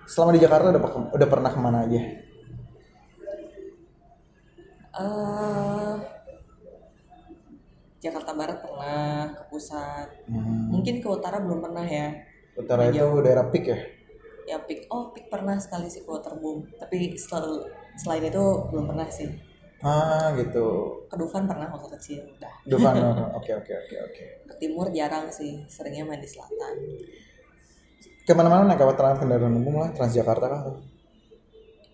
selama 0.09 0.33
di 0.37 0.41
Jakarta 0.41 0.73
udah 0.73 0.81
udah 1.13 1.27
pernah 1.29 1.49
ke 1.53 1.59
mana 1.61 1.85
aja? 1.85 2.01
Eh 4.99 5.93
Jakarta 7.99 8.31
Barat 8.31 8.57
pernah 8.63 9.33
ke 9.35 9.43
pusat. 9.51 10.07
Hmm. 10.25 10.71
mungkin 10.73 11.01
ke 11.03 11.07
utara 11.09 11.37
belum 11.37 11.61
pernah 11.61 11.85
ya. 11.85 12.17
Utara 12.57 12.89
itu 12.89 13.05
daerah 13.21 13.45
Pik 13.49 13.65
ya 13.69 13.98
ya 14.49 14.57
pik 14.65 14.89
oh 14.89 15.13
pik 15.13 15.29
pernah 15.29 15.61
sekali 15.61 15.85
sih 15.85 16.01
ke 16.01 16.09
Waterboom 16.09 16.65
tapi 16.81 17.13
selalu 17.13 17.69
selain 17.93 18.25
itu 18.25 18.45
belum 18.73 18.89
pernah 18.89 19.05
sih. 19.05 19.29
Ah 19.79 20.33
gitu. 20.35 20.67
Ke 21.07 21.15
Dufan 21.15 21.45
pernah 21.45 21.69
waktu 21.69 21.87
kecil. 21.95 22.25
Udah 22.35 22.53
Dufan 22.65 22.97
oh, 23.05 23.37
oke 23.37 23.51
oke 23.53 23.71
oke 23.71 23.95
oke. 24.09 24.25
Ke 24.49 24.55
timur 24.57 24.89
jarang 24.89 25.29
sih 25.29 25.61
seringnya 25.69 26.03
main 26.03 26.19
di 26.19 26.27
selatan. 26.27 26.73
Ke 28.25 28.33
mana-mana 28.33 28.65
naik 28.65 28.81
apa 28.81 28.93
trans 28.97 29.21
kendaraan 29.21 29.53
umum 29.53 29.85
lah 29.85 29.89
Transjakarta 29.93 30.45
kah? 30.49 30.61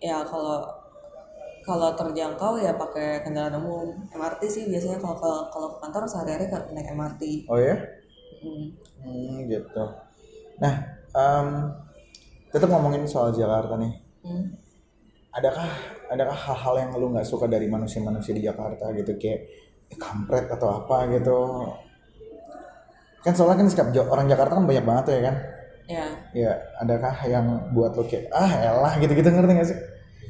Ya 0.00 0.24
kalau 0.24 0.64
kalau 1.62 1.92
terjangkau 1.94 2.58
ya 2.58 2.74
pakai 2.74 3.20
kendaraan 3.22 3.60
umum. 3.60 3.94
MRT 4.10 4.42
sih 4.48 4.64
biasanya 4.66 4.96
kalau 4.96 5.16
kalau 5.20 5.40
kalau 5.52 5.68
ke 5.76 5.78
kantor 5.84 6.02
sehari-hari 6.08 6.48
kan 6.48 6.64
naik 6.72 6.90
MRT 6.90 7.46
oh 7.52 7.60
ya? 7.60 7.76
Hmm. 8.40 8.66
hmm, 9.04 9.46
gitu. 9.46 9.84
Nah 10.58 10.74
em, 11.14 11.48
tetap 12.56 12.72
ngomongin 12.72 13.04
soal 13.04 13.30
Jakarta 13.36 13.76
nih. 13.76 13.92
Hmm. 14.26 14.48
adakah 15.36 15.68
adakah 16.08 16.32
hal-hal 16.34 16.74
yang 16.80 16.90
lu 16.96 17.12
nggak 17.12 17.28
suka 17.28 17.44
dari 17.44 17.68
manusia-manusia 17.68 18.32
di 18.32 18.42
Jakarta 18.42 18.88
gitu? 18.96 19.12
Kayak 19.20 19.40
eh, 19.92 19.98
kampret 20.00 20.48
atau 20.48 20.80
apa 20.80 21.04
gitu. 21.12 21.38
Kan 23.20 23.36
soalnya 23.36 23.60
kan 23.60 23.68
sikap 23.68 23.92
orang 24.08 24.26
Jakarta 24.32 24.56
kan 24.56 24.64
banyak 24.64 24.84
banget 24.88 25.04
tuh 25.04 25.14
ya 25.14 25.22
kan? 25.28 25.36
Ya. 25.86 26.06
Ya 26.32 26.52
adakah 26.80 27.14
yang 27.28 27.46
buat 27.76 27.92
lu 27.94 28.08
kayak 28.08 28.32
ah 28.32 28.48
elah 28.48 28.96
gitu-gitu 28.96 29.28
ngerti 29.28 29.52
gak 29.52 29.68
sih? 29.68 29.78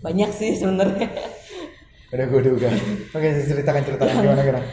Banyak 0.03 0.31
sih 0.35 0.51
sebenarnya. 0.59 1.07
Udah 2.13 2.27
gue 2.27 2.41
duga. 2.43 2.69
Oke 3.15 3.29
ceritakan 3.47 3.83
ceritakan 3.87 4.15
gimana 4.27 4.43
gimana? 4.43 4.67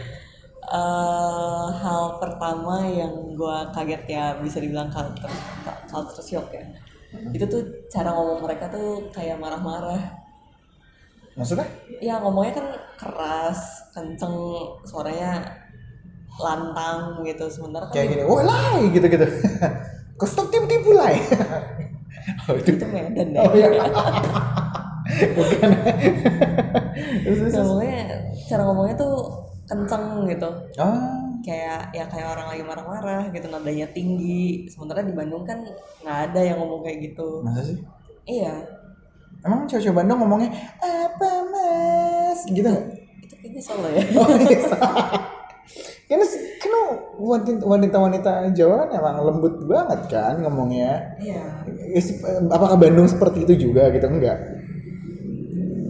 Eh, 0.73 1.67
hal 1.85 2.17
pertama 2.17 2.81
yang 2.89 3.37
gua 3.37 3.69
kaget 3.69 4.09
ya 4.09 4.25
bisa 4.41 4.57
dibilang 4.57 4.89
culture 4.89 5.29
culture 5.85 6.25
shock 6.25 6.49
ya 6.49 6.65
itu 7.33 7.45
tuh 7.45 7.61
cara 7.89 8.09
ngomong 8.13 8.45
mereka 8.45 8.69
tuh 8.69 9.09
kayak 9.13 9.37
marah-marah. 9.37 10.01
Maksudnya? 11.33 11.65
Ya 11.97 12.21
ngomongnya 12.21 12.61
kan 12.61 12.67
keras 12.97 13.89
kenceng 13.93 14.33
suaranya 14.85 15.41
lantang 16.37 17.21
gitu. 17.25 17.45
Sementara 17.49 17.89
kan 17.89 17.93
kayak 17.97 18.17
gini 18.17 18.23
wah 18.25 18.43
lai 18.45 18.89
gitu-gitu. 18.93 19.25
Kau 20.19 20.29
stop 20.29 20.49
tipu-tipu 20.49 20.93
lai. 20.93 21.17
Oh 22.47 22.55
itu 22.55 22.79
itu 22.79 22.87
Medan 22.87 23.35
ya? 23.35 23.43
Oh 23.43 23.51
iya. 23.51 23.67
Bukan. 25.35 25.69
Terus, 27.27 27.51
cara 28.47 28.61
ngomongnya 28.63 28.95
tuh 28.95 29.27
kenceng 29.67 30.23
gitu. 30.31 30.47
Ah 30.79 31.22
kayak 31.43 31.91
ya 31.91 32.07
kayak 32.07 32.27
orang 32.29 32.47
lagi 32.49 32.63
marah-marah 32.63 33.23
gitu 33.29 33.45
nadanya 33.47 33.87
tinggi 33.87 34.63
sementara 34.65 35.03
di 35.03 35.11
Bandung 35.11 35.43
kan 35.43 35.59
nggak 35.99 36.17
ada 36.31 36.39
yang 36.39 36.57
ngomong 36.57 36.81
kayak 36.81 37.03
gitu 37.05 37.43
masa 37.43 37.61
sih 37.61 37.77
iya 38.25 38.55
Emang 39.43 39.67
cewek-cewek 39.67 39.91
Bandung 39.93 40.17
ngomongnya 40.17 40.47
apa 40.79 41.29
mas 41.51 42.47
gitu 42.47 42.63
nggak? 42.63 42.85
itu 43.21 43.33
kayaknya 43.35 43.61
Solo 43.61 43.87
ya 43.87 44.03
Oh 44.15 44.27
iya. 44.39 44.59
Kan 46.05 46.19
kan 46.59 46.71
wanita- 47.17 47.65
wanita-wanita 47.65 48.31
Jawa 48.53 48.85
kan 48.85 48.89
emang 48.93 49.15
lembut 49.21 49.55
banget 49.65 49.99
kan 50.07 50.39
ngomongnya. 50.39 51.17
iya 51.17 51.43
Is- 51.91 52.23
Apakah 52.45 52.77
Bandung 52.77 53.03
seperti 53.03 53.43
itu 53.43 53.67
juga 53.67 53.89
gitu 53.89 54.07
enggak? 54.07 54.39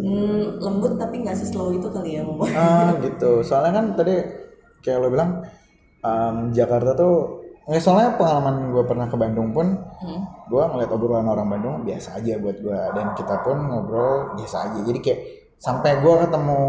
Hmm, 0.04 0.60
lembut 0.60 0.98
tapi 0.98 1.22
nggak 1.22 1.38
slow 1.38 1.72
itu 1.72 1.88
kali 1.88 2.18
ya 2.18 2.22
ngomong 2.24 2.50
Ah 2.50 2.98
gitu. 3.00 3.40
Soalnya 3.42 3.72
kan 3.74 3.86
tadi 3.94 4.18
kayak 4.84 5.00
lo 5.00 5.08
bilang 5.10 5.42
em, 6.04 6.52
Jakarta 6.52 6.94
tuh 6.94 7.40
nggak 7.64 7.80
soalnya 7.80 8.20
pengalaman 8.20 8.76
gue 8.76 8.84
pernah 8.84 9.08
ke 9.08 9.16
Bandung 9.16 9.56
pun 9.56 9.72
Hmm. 10.04 10.20
gue 10.52 10.60
ngeliat 10.60 10.92
obrolan 10.92 11.24
orang 11.24 11.48
Bandung 11.48 11.88
biasa 11.88 12.20
aja 12.20 12.36
buat 12.36 12.60
gue 12.60 12.76
dan 12.92 13.16
kita 13.16 13.40
pun 13.40 13.56
ngobrol 13.56 14.36
biasa 14.36 14.68
aja. 14.68 14.80
Jadi 14.84 15.00
kayak 15.00 15.20
sampai 15.56 16.04
gue 16.04 16.14
ketemu 16.28 16.60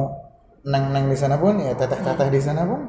neng-neng 0.65 1.11
di 1.11 1.19
sana 1.19 1.35
pun 1.35 1.59
ya 1.59 1.75
teteh-teteh 1.75 2.31
di 2.31 2.39
sana 2.39 2.63
pun 2.63 2.87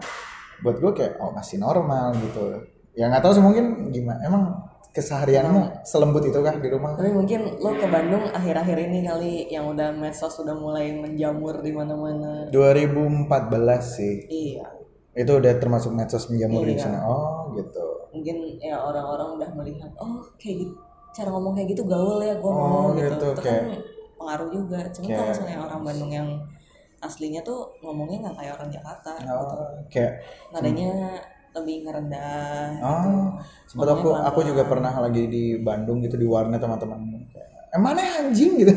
buat 0.61 0.77
gue 0.77 0.91
kayak 0.93 1.17
oh 1.17 1.33
masih 1.33 1.57
normal 1.57 2.13
gitu. 2.21 2.61
Ya 2.93 3.09
nggak 3.09 3.25
tahu 3.25 3.33
sih 3.33 3.41
mungkin 3.41 3.89
gimana 3.89 4.21
emang 4.21 4.43
keseharianmu 4.93 5.81
selembut 5.83 6.23
itu 6.23 6.39
kah 6.39 6.55
di 6.55 6.69
rumah? 6.69 6.93
Tapi 6.93 7.09
mungkin 7.09 7.57
lo 7.57 7.73
ke 7.73 7.89
Bandung 7.89 8.29
akhir-akhir 8.29 8.77
ini 8.85 9.01
kali 9.01 9.33
yang 9.49 9.65
udah 9.67 9.91
medsos 9.91 10.37
sudah 10.37 10.53
mulai 10.53 10.93
menjamur 10.93 11.59
di 11.59 11.73
mana-mana. 11.73 12.53
2014 12.53 13.81
sih. 13.81 14.15
Iya 14.29 14.84
itu 15.15 15.31
udah 15.31 15.53
termasuk 15.57 15.91
medsos 15.91 16.27
menjamur 16.27 16.61
di 16.61 16.75
Iya. 16.75 16.83
sana. 16.85 16.99
Oh 17.03 17.49
gitu. 17.55 17.85
Mungkin 18.11 18.59
ya 18.59 18.75
orang-orang 18.77 19.39
udah 19.39 19.49
melihat 19.55 19.91
oh 19.95 20.19
kayak 20.35 20.67
gitu 20.67 20.73
cara 21.11 21.31
ngomong 21.31 21.55
kayak 21.55 21.71
gitu 21.71 21.83
gaul 21.83 22.19
ya 22.19 22.35
gue 22.35 22.51
Oh, 22.51 22.91
gitu. 22.91 23.07
gitu, 23.07 23.25
itu 23.31 23.41
kayak- 23.41 23.63
kan 23.63 23.79
pengaruh 24.15 24.49
juga. 24.51 24.79
Cuma 24.91 25.05
kalau 25.05 25.15
kayak- 25.15 25.29
misalnya 25.31 25.57
orang 25.61 25.81
Bandung 25.81 26.11
yang 26.11 26.29
aslinya 26.97 27.41
tuh 27.41 27.59
ngomongnya 27.79 28.17
nggak 28.21 28.35
kayak 28.35 28.53
orang 28.55 28.69
Jakarta 28.69 29.11
gitu. 29.15 29.31
Oh, 29.31 29.71
kayak 29.87 30.11
nadanya 30.51 30.91
lebih 31.55 31.87
ngerendah 31.87 32.67
oh 32.83 33.31
sempat 33.63 33.87
aku 33.89 34.03
Ngomongnya 34.03 34.27
aku 34.27 34.39
juga 34.43 34.63
pernah 34.67 34.91
lagi 34.91 35.23
di 35.25 35.43
Bandung 35.57 36.03
gitu 36.03 36.19
di 36.19 36.27
warnet 36.27 36.59
sama 36.59 36.75
teman 36.75 36.99
eh 37.71 37.79
mana 37.79 37.99
anjing? 38.19 38.55
gitu. 38.57 38.71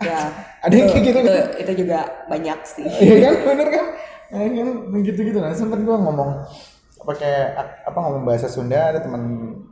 Ya 0.00 0.18
Ada 0.66 0.74
yang 0.74 0.88
kayak 0.88 1.04
gitu, 1.04 1.18
itu, 1.18 1.34
itu 1.56 1.72
juga 1.84 1.98
banyak 2.26 2.58
sih. 2.64 2.84
Iya 2.84 3.16
kan? 3.24 3.34
Bener 3.46 3.68
kan 3.70 3.86
ya 4.30 4.62
kan 4.62 4.68
gitu 5.02 5.20
gitu 5.26 5.38
nah 5.42 5.50
sempet 5.50 5.82
gue 5.82 5.96
ngomong 5.96 6.30
apa 7.00 7.12
kayak 7.16 7.46
apa 7.88 7.98
ngomong 7.98 8.22
bahasa 8.28 8.46
Sunda 8.46 8.92
ada 8.92 9.00
teman 9.02 9.22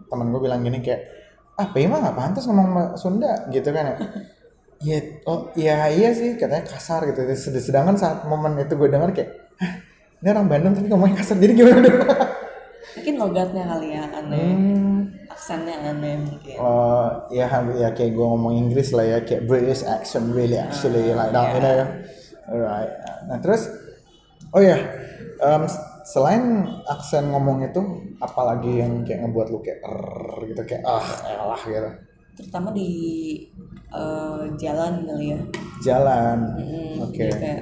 teman 0.08 0.26
gue 0.32 0.40
bilang 0.40 0.64
gini 0.64 0.80
kayak 0.80 1.04
ah 1.58 1.68
Pei 1.74 1.84
mah 1.90 2.00
nggak 2.00 2.16
pantas 2.16 2.46
ngomong 2.46 2.94
Sunda 2.94 3.50
gitu 3.50 3.68
kan 3.74 3.94
ya. 3.94 3.96
Iya, 4.78 4.98
oh 5.26 5.50
iya 5.58 5.90
iya 5.90 6.14
sih 6.14 6.38
katanya 6.38 6.62
kasar 6.70 7.02
gitu. 7.10 7.26
Sed- 7.34 7.58
Sedangkan 7.58 7.98
saat 7.98 8.22
momen 8.30 8.54
itu 8.62 8.78
gue 8.78 8.86
denger 8.86 9.10
kayak, 9.10 9.30
Hah, 9.58 9.74
ini 10.22 10.28
orang 10.30 10.46
Bandung 10.46 10.72
tapi 10.78 10.86
ngomongnya 10.86 11.18
kasar 11.18 11.34
jadi 11.42 11.52
gimana? 11.58 11.82
Dong? 11.82 11.98
mungkin 12.98 13.14
logatnya 13.18 13.62
kali 13.66 13.88
ya 13.94 14.04
aneh. 14.10 14.38
Hmm. 14.38 14.98
aksennya 15.28 15.74
aneh 15.82 16.14
mungkin. 16.22 16.56
Oh 16.62 17.26
ya 17.30 17.46
ya 17.74 17.90
kayak 17.90 18.10
gue 18.14 18.26
ngomong 18.26 18.54
Inggris 18.54 18.94
lah 18.94 19.06
ya 19.06 19.18
kayak 19.26 19.50
British 19.50 19.82
accent 19.82 20.30
really 20.30 20.58
actually 20.58 21.10
like 21.10 21.30
that 21.34 21.58
you 21.58 21.60
know 21.62 21.86
alright. 22.48 22.92
Nah 23.26 23.38
terus 23.42 23.66
oh 24.52 24.62
ya 24.62 24.78
em, 25.38 25.62
selain 26.02 26.64
aksen 26.88 27.28
ngomong 27.28 27.60
itu 27.62 27.80
apalagi 28.18 28.80
yang 28.80 29.04
kayak 29.04 29.28
ngebuat 29.28 29.48
lu 29.52 29.60
kayak 29.60 29.84
"Err" 29.84 30.40
gitu 30.48 30.62
kayak 30.64 30.82
ah 30.88 31.04
elah 31.28 31.60
gitu? 31.60 31.90
Terutama 32.38 32.70
di 32.72 32.88
eh, 33.92 34.42
jalan 34.56 35.04
kali 35.04 35.26
ya. 35.34 35.40
Jalan 35.84 36.38
Mm, 36.58 36.92
oke. 37.02 37.18
Jadi 37.18 37.34
kayak 37.38 37.60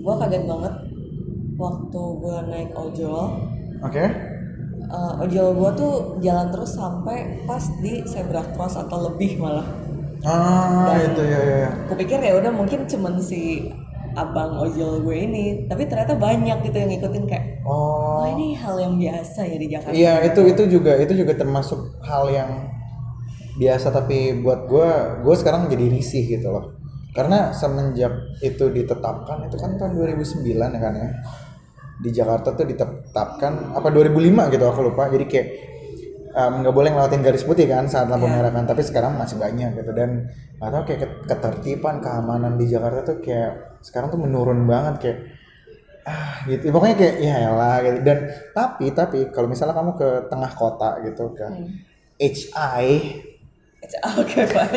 gue 0.00 0.14
kaget 0.16 0.44
banget 0.48 0.74
waktu 1.60 2.02
gue 2.18 2.36
naik 2.48 2.70
ojol. 2.72 3.24
Oke. 3.84 4.04
Eh, 4.90 5.12
ojol 5.22 5.48
gue 5.54 5.70
tuh 5.78 5.94
jalan 6.18 6.48
terus 6.50 6.74
sampai 6.74 7.44
pas 7.46 7.62
di 7.78 8.02
zebra 8.02 8.42
cross 8.56 8.74
atau 8.74 9.12
lebih 9.12 9.38
malah. 9.38 9.68
Ah 10.20 11.00
itu 11.00 11.22
ya 11.24 11.40
ya 11.40 11.56
ya. 11.64 11.70
gue 11.88 11.96
pikir 11.96 12.20
ya 12.20 12.36
udah 12.36 12.52
mungkin 12.52 12.84
cuman 12.84 13.16
si 13.16 13.72
abang 14.16 14.58
ojol 14.58 15.02
gue 15.04 15.16
ini 15.16 15.44
tapi 15.70 15.86
ternyata 15.86 16.18
banyak 16.18 16.64
gitu 16.66 16.76
yang 16.76 16.90
ngikutin 16.90 17.24
kayak 17.26 17.44
oh. 17.64 18.10
Oh 18.20 18.28
ini 18.28 18.52
hal 18.52 18.76
yang 18.76 19.00
biasa 19.00 19.48
ya 19.48 19.56
di 19.56 19.66
Jakarta. 19.72 19.96
Iya 19.96 20.14
itu 20.28 20.40
itu 20.44 20.62
juga 20.76 20.92
itu 21.00 21.16
juga 21.16 21.32
termasuk 21.32 21.96
hal 22.04 22.28
yang 22.28 22.68
biasa 23.56 23.88
tapi 23.88 24.44
buat 24.44 24.68
gue 24.68 24.88
gue 25.24 25.34
sekarang 25.40 25.72
jadi 25.72 25.88
risih 25.88 26.28
gitu 26.28 26.52
loh. 26.52 26.76
Karena 27.16 27.50
semenjak 27.56 28.12
itu 28.44 28.68
ditetapkan 28.70 29.48
itu 29.48 29.56
kan 29.56 29.80
tahun 29.80 29.96
2009 29.96 30.44
ya 30.44 30.80
kan 30.84 30.94
ya? 30.94 31.10
Di 32.00 32.10
Jakarta 32.12 32.52
tuh 32.52 32.68
ditetapkan 32.68 33.72
apa 33.72 33.88
2005 33.88 34.52
gitu 34.52 34.64
aku 34.68 34.80
lupa. 34.92 35.08
Jadi 35.08 35.24
kayak 35.24 35.48
nggak 36.34 36.74
boleh 36.74 36.90
ngelewatin 36.94 37.22
garis 37.26 37.42
putih 37.42 37.66
kan 37.66 37.90
saat 37.90 38.06
lampu 38.06 38.30
merah 38.30 38.54
kan 38.54 38.62
tapi 38.62 38.86
sekarang 38.86 39.18
masih 39.18 39.36
banyak 39.36 39.74
gitu. 39.82 39.90
Dan 39.90 40.30
tahu 40.60 40.82
kayak 40.86 41.00
ket- 41.02 41.22
ketertiban 41.26 41.98
keamanan 41.98 42.54
di 42.54 42.70
Jakarta 42.70 43.02
tuh 43.02 43.18
kayak 43.18 43.80
sekarang 43.82 44.14
tuh 44.14 44.20
menurun 44.20 44.62
banget 44.68 44.94
kayak 45.02 45.18
ah 46.06 46.42
gitu. 46.46 46.70
Pokoknya 46.70 46.96
kayak 46.96 47.16
ya 47.18 47.50
lah 47.50 47.76
gitu. 47.82 47.98
Dan 48.06 48.18
tapi 48.54 48.86
tapi 48.94 49.18
kalau 49.34 49.50
misalnya 49.50 49.74
kamu 49.74 49.92
ke 49.98 50.08
tengah 50.30 50.52
kota 50.54 50.90
gitu 51.04 51.34
ke 51.34 51.46
HI 52.20 52.88
oke 54.20 54.40
pak 54.54 54.68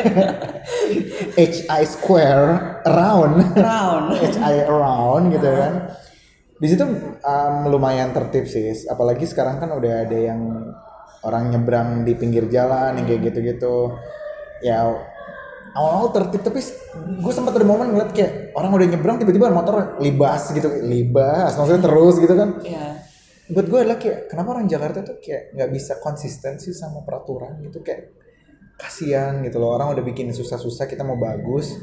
HI 1.38 1.82
Square 1.86 2.82
around 2.88 3.36
round. 3.54 4.06
HI 4.18 4.56
around 4.66 5.24
gitu 5.34 5.48
kan. 5.48 5.74
Di 6.58 6.66
situ 6.70 6.84
um, 7.22 7.54
lumayan 7.68 8.10
tertib 8.16 8.48
sih. 8.48 8.72
Apalagi 8.88 9.28
sekarang 9.28 9.60
kan 9.60 9.70
udah 9.70 10.08
ada 10.08 10.18
yang 10.18 10.40
orang 11.24 11.50
nyebrang 11.50 12.04
di 12.04 12.12
pinggir 12.14 12.46
jalan 12.52 13.00
yang 13.00 13.06
kayak 13.08 13.32
gitu-gitu. 13.32 13.96
Ya 14.60 14.84
awal-awal 15.74 16.14
tertib 16.14 16.46
tapi 16.46 16.62
gue 16.94 17.32
sempat 17.34 17.56
ada 17.58 17.66
momen 17.66 17.90
ngeliat 17.90 18.14
kayak 18.14 18.54
orang 18.54 18.70
udah 18.70 18.88
nyebrang 18.94 19.16
tiba-tiba 19.18 19.50
motor 19.50 19.98
libas 19.98 20.54
gitu 20.54 20.70
libas 20.86 21.50
maksudnya 21.58 21.82
terus 21.82 22.14
gitu 22.22 22.34
kan. 22.36 22.62
Ya 22.62 23.02
buat 23.44 23.68
gue 23.68 23.76
adalah 23.76 24.00
kayak 24.00 24.32
kenapa 24.32 24.56
orang 24.56 24.64
Jakarta 24.64 25.04
tuh 25.04 25.20
kayak 25.20 25.52
nggak 25.52 25.70
bisa 25.74 26.00
konsistensi 26.00 26.72
sama 26.72 27.04
peraturan 27.04 27.60
gitu 27.60 27.84
kayak 27.84 28.16
kasihan 28.80 29.44
gitu 29.44 29.60
loh 29.60 29.76
orang 29.76 29.92
udah 29.92 30.00
bikin 30.00 30.32
susah-susah 30.32 30.88
kita 30.88 31.04
mau 31.04 31.20
bagus. 31.20 31.76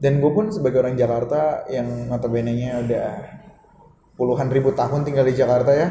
Dan 0.00 0.16
gue 0.20 0.32
pun 0.32 0.48
sebagai 0.48 0.80
orang 0.80 0.96
Jakarta 0.96 1.68
yang 1.68 2.08
notabene 2.08 2.56
nya 2.56 2.80
udah 2.80 3.08
puluhan 4.16 4.48
ribu 4.48 4.72
tahun 4.72 5.04
tinggal 5.04 5.24
di 5.28 5.36
Jakarta 5.36 5.72
ya 5.72 5.88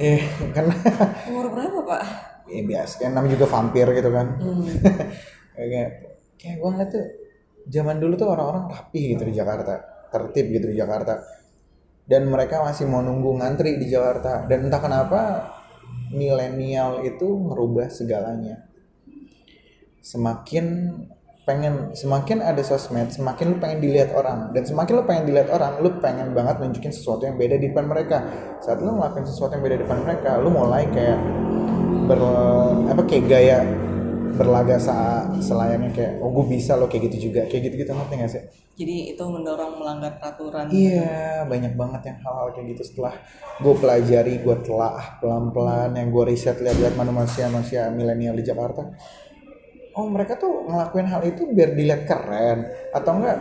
eh 0.00 0.22
kan. 0.52 0.70
Umur 1.30 1.46
berapa 1.52 1.78
pak? 1.86 2.02
Ya 2.50 2.62
biasa 2.62 2.94
kan 3.00 3.10
namanya 3.16 3.40
juga 3.40 3.46
vampir 3.48 3.86
gitu 3.94 4.10
kan. 4.12 4.26
Hmm. 4.38 4.64
kayak 5.56 5.88
kayak 6.36 6.56
gue 6.60 6.70
ngeliat 6.70 6.90
tuh 6.90 7.06
zaman 7.70 7.96
dulu 8.02 8.14
tuh 8.18 8.28
orang-orang 8.28 8.68
rapi 8.68 9.16
gitu 9.16 9.24
di 9.24 9.34
Jakarta 9.34 9.94
tertib 10.14 10.46
gitu 10.54 10.70
di 10.70 10.78
Jakarta. 10.78 11.18
Dan 12.06 12.30
mereka 12.30 12.62
masih 12.62 12.86
mau 12.86 13.02
nunggu 13.02 13.42
ngantri 13.42 13.74
di 13.82 13.90
Jakarta. 13.90 14.46
Dan 14.46 14.70
entah 14.70 14.78
kenapa 14.78 15.20
milenial 16.14 17.02
itu 17.02 17.26
merubah 17.34 17.90
segalanya. 17.90 18.62
Semakin 19.98 20.94
pengen 21.44 21.92
semakin 21.92 22.40
ada 22.40 22.64
sosmed 22.64 23.12
semakin 23.12 23.54
lu 23.54 23.56
pengen 23.60 23.78
dilihat 23.84 24.16
orang. 24.16 24.50
Dan 24.56 24.64
semakin 24.64 24.92
lu 25.00 25.04
pengen 25.04 25.24
dilihat 25.28 25.48
orang 25.52 25.80
lu 25.84 26.00
pengen 26.00 26.32
banget 26.32 26.56
nunjukin 26.60 26.92
sesuatu 26.92 27.28
yang 27.28 27.36
beda 27.36 27.60
di 27.60 27.68
depan 27.70 27.84
mereka. 27.84 28.24
Saat 28.64 28.80
lu 28.80 28.96
ngelakuin 28.96 29.28
sesuatu 29.28 29.52
yang 29.52 29.64
beda 29.64 29.76
di 29.76 29.82
depan 29.84 29.98
mereka 30.02 30.40
lu 30.40 30.48
mulai 30.48 30.88
kayak 30.88 31.20
ber 32.04 32.20
apa 32.88 33.02
kayak 33.08 33.24
gaya 33.28 33.58
berlaga 34.34 34.76
sa 34.82 35.30
selayaknya 35.38 35.94
kayak 35.94 36.12
oh 36.18 36.28
gue 36.34 36.44
bisa 36.50 36.74
lo 36.74 36.88
kayak 36.88 37.12
gitu 37.12 37.30
juga. 37.30 37.46
Kayak 37.46 37.70
gitu 37.70 37.74
gitu 37.84 37.90
ngerti 37.92 38.14
gak 38.18 38.32
sih? 38.32 38.44
Jadi 38.74 39.14
itu 39.14 39.22
mendorong 39.22 39.78
melanggar 39.78 40.18
peraturan 40.18 40.66
Iya, 40.66 41.46
banyak 41.46 41.78
banget 41.78 42.10
yang 42.10 42.18
hal-hal 42.26 42.50
kayak 42.50 42.74
gitu 42.74 42.82
setelah 42.82 43.14
gue 43.62 43.74
pelajari, 43.78 44.42
gue 44.42 44.56
telah 44.66 44.98
pelan-pelan, 45.22 45.94
yang 45.94 46.10
gue 46.10 46.24
riset 46.26 46.58
lihat-lihat 46.58 46.98
mana 46.98 47.14
manusia-manusia 47.14 47.86
milenial 47.94 48.34
di 48.34 48.42
Jakarta. 48.42 48.82
Oh 49.94 50.06
mereka 50.10 50.34
tuh 50.34 50.66
ngelakuin 50.66 51.06
hal 51.06 51.22
itu 51.22 51.46
biar 51.50 51.70
dilihat 51.74 52.02
keren 52.06 52.66
atau 52.90 53.12
enggak? 53.14 53.38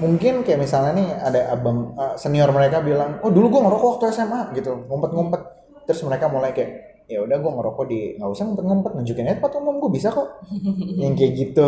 Mungkin 0.00 0.42
kayak 0.42 0.58
misalnya 0.58 0.92
nih 0.96 1.08
ada 1.14 1.40
abang 1.54 1.94
eh, 1.94 2.14
senior 2.18 2.50
mereka 2.50 2.80
bilang, 2.80 3.20
oh 3.20 3.30
dulu 3.30 3.52
gue 3.52 3.60
ngerokok 3.68 3.88
waktu 3.96 4.04
SMA 4.10 4.40
gitu, 4.58 4.88
ngumpet-ngumpet. 4.88 5.42
Terus 5.84 6.00
mereka 6.08 6.26
mulai 6.32 6.50
kayak, 6.56 7.04
ya 7.06 7.20
udah 7.20 7.36
gue 7.36 7.52
ngerokok 7.52 7.84
di 7.86 8.00
nggak 8.16 8.30
usah 8.32 8.44
ngumpet-ngumpet, 8.48 8.90
nunjukin 8.96 9.28
aja 9.28 9.36
tempat 9.38 9.52
umum 9.60 9.76
gue 9.78 9.90
bisa 9.92 10.08
kok. 10.08 10.42
yang 11.02 11.14
kayak 11.14 11.32
gitu. 11.36 11.66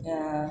ya 0.00 0.48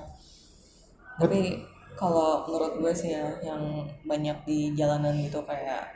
tapi 1.17 1.61
kalau 1.93 2.45
menurut 2.49 2.81
gue 2.81 2.93
sih 2.93 3.13
ya 3.13 3.37
yang 3.45 3.85
banyak 4.05 4.37
di 4.49 4.73
jalanan 4.73 5.13
gitu 5.21 5.45
kayak 5.45 5.93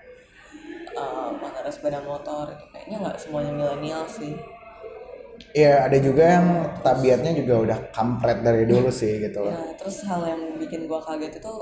uh, 0.94 1.34
pengendara 1.42 1.72
sepeda 1.74 2.00
motor 2.06 2.54
itu 2.54 2.66
kayaknya 2.70 2.98
nggak 3.02 3.18
semuanya 3.18 3.52
milenial 3.54 4.06
sih 4.06 4.38
Iya 5.54 5.90
ada 5.90 5.98
juga 5.98 6.24
yang 6.38 6.48
tabiatnya 6.86 7.32
juga 7.34 7.54
udah 7.66 7.78
kampret 7.94 8.46
dari 8.46 8.66
dulu 8.70 8.90
sih 8.94 9.22
gitu 9.22 9.42
loh. 9.42 9.54
ya 9.54 9.74
terus 9.78 10.06
hal 10.06 10.22
yang 10.26 10.42
bikin 10.62 10.86
gue 10.86 11.00
kaget 11.02 11.42
itu 11.42 11.54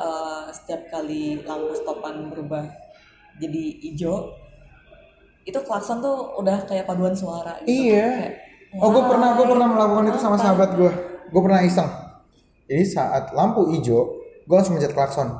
uh, 0.00 0.48
setiap 0.48 0.88
kali 0.88 1.40
lampu 1.44 1.76
stopan 1.76 2.32
berubah 2.32 2.64
jadi 3.36 3.62
hijau 3.84 4.32
itu 5.46 5.58
klakson 5.62 6.02
tuh 6.02 6.36
udah 6.40 6.64
kayak 6.66 6.88
paduan 6.88 7.14
suara 7.14 7.60
gitu 7.62 7.92
Iya. 7.92 8.08
Kayak, 8.10 8.34
Oh 8.76 8.92
gue 8.92 9.04
pernah 9.08 9.38
gue 9.38 9.46
pernah 9.46 9.68
melakukan 9.72 10.04
itu 10.12 10.18
sama 10.20 10.36
sahabat 10.36 10.76
gue. 10.76 10.90
Gue 11.32 11.40
pernah 11.40 11.64
iseng. 11.64 11.88
Jadi 12.66 12.82
saat 12.82 13.30
lampu 13.32 13.70
hijau, 13.72 14.20
gue 14.44 14.54
langsung 14.58 14.76
mencet 14.76 14.92
klakson. 14.92 15.32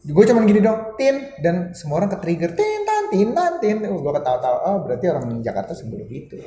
Gue 0.00 0.24
cuman 0.24 0.48
gini 0.48 0.64
dong, 0.64 0.96
tin 0.96 1.28
dan 1.44 1.76
semua 1.76 2.00
orang 2.00 2.08
ke 2.08 2.18
trigger, 2.24 2.50
tin 2.56 2.80
tan 2.88 3.04
tin 3.12 3.28
tan 3.36 3.52
tin. 3.60 3.76
Uh, 3.84 4.00
gue 4.00 4.12
ketawa-tawa, 4.16 4.58
oh 4.64 4.76
berarti 4.88 5.06
orang 5.12 5.44
Jakarta 5.44 5.76
sebelum 5.76 6.08
itu. 6.08 6.40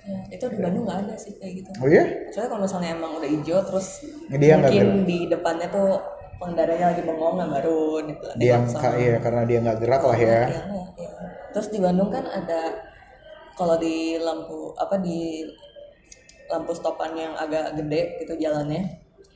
Ya, 0.00 0.16
itu 0.32 0.44
di 0.48 0.58
Bandung 0.58 0.88
nggak 0.88 1.00
ada 1.04 1.14
sih 1.14 1.36
kayak 1.36 1.60
gitu 1.60 1.70
Oh 1.76 1.84
iya? 1.84 2.04
Soalnya 2.32 2.48
kalau 2.56 2.62
misalnya 2.64 2.90
emang 2.96 3.12
udah 3.20 3.30
hijau 3.30 3.60
terus 3.68 3.88
Dia 4.32 4.56
mungkin 4.56 5.04
di 5.04 5.28
depannya 5.28 5.68
tuh 5.68 6.00
pengendaranya 6.40 6.96
lagi 6.96 7.02
bengong 7.04 7.36
nggak 7.36 7.52
baru 7.60 7.84
gitu. 8.08 8.24
Dia 8.40 8.64
nggak 8.64 8.94
iya 8.96 9.16
karena 9.20 9.42
dia 9.44 9.58
nggak 9.60 9.78
gerak 9.84 10.02
lah 10.08 10.16
ya. 10.16 10.40
Iya, 10.48 10.62
iya. 10.96 11.10
Terus 11.52 11.68
di 11.68 11.78
Bandung 11.84 12.08
kan 12.08 12.24
ada 12.24 12.60
kalau 13.60 13.76
di 13.76 14.16
lampu 14.16 14.72
apa 14.80 14.96
di 15.04 15.44
lampu 16.48 16.72
stopan 16.72 17.12
yang 17.12 17.36
agak 17.36 17.76
gede 17.76 18.24
gitu 18.24 18.40
jalannya 18.40 18.88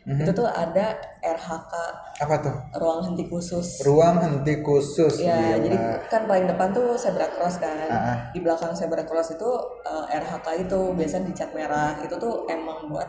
Mhm. 0.05 0.21
itu 0.21 0.33
tuh 0.33 0.45
ada 0.45 0.93
RHK 1.19 1.73
Apa 2.21 2.35
tuh? 2.39 2.53
ruang 2.77 3.01
henti 3.03 3.25
khusus. 3.25 3.81
Ruang 3.81 4.21
henti 4.21 4.61
khusus. 4.61 5.17
Ya, 5.19 5.57
Gila. 5.57 5.65
jadi 5.65 5.77
kan 6.07 6.23
paling 6.25 6.45
depan 6.45 6.71
tuh 6.71 6.93
zebra 6.95 7.25
cross 7.27 7.57
kan. 7.57 7.89
Ah. 7.89 8.17
Di 8.29 8.39
belakang 8.39 8.71
zebra 8.71 9.01
cross 9.03 9.33
itu 9.33 9.51
eh, 9.83 10.05
RHK 10.15 10.47
itu 10.63 10.93
biasanya 10.93 11.25
dicat 11.27 11.51
merah. 11.51 11.97
Itu 11.99 12.15
tuh 12.15 12.45
emang 12.47 12.85
buat 12.87 13.09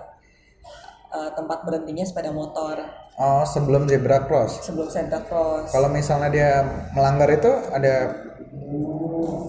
eh, 1.12 1.30
tempat 1.32 1.64
berhentinya 1.64 2.02
sepeda 2.02 2.32
motor 2.32 2.80
Oh, 3.16 3.44
sebelum 3.44 3.86
zebra 3.86 4.24
cross. 4.24 4.60
sebelum 4.62 4.88
zebra 4.88 5.20
cross. 5.22 5.72
Kalau 5.72 5.88
misalnya 5.88 6.28
dia 6.28 6.52
melanggar 6.92 7.28
itu 7.30 7.48
ada 7.70 8.12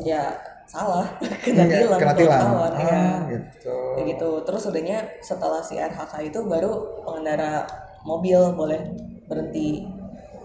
ya 0.02 0.34
salah 0.66 1.06
kena 1.46 1.64
tilang 1.64 1.98
kena 2.02 2.14
tilang. 2.18 2.42
Ah, 2.58 2.70
ya. 2.76 3.02
gitu. 3.30 3.74
Kayak 3.94 4.06
gitu. 4.18 4.30
Terus 4.42 4.62
udahnya 4.66 4.98
setelah 5.22 5.62
si 5.62 5.78
RHK 5.78 6.12
itu 6.26 6.38
baru 6.42 7.02
pengendara 7.06 7.62
mobil 8.02 8.38
boleh 8.52 8.80
berhenti. 9.30 9.86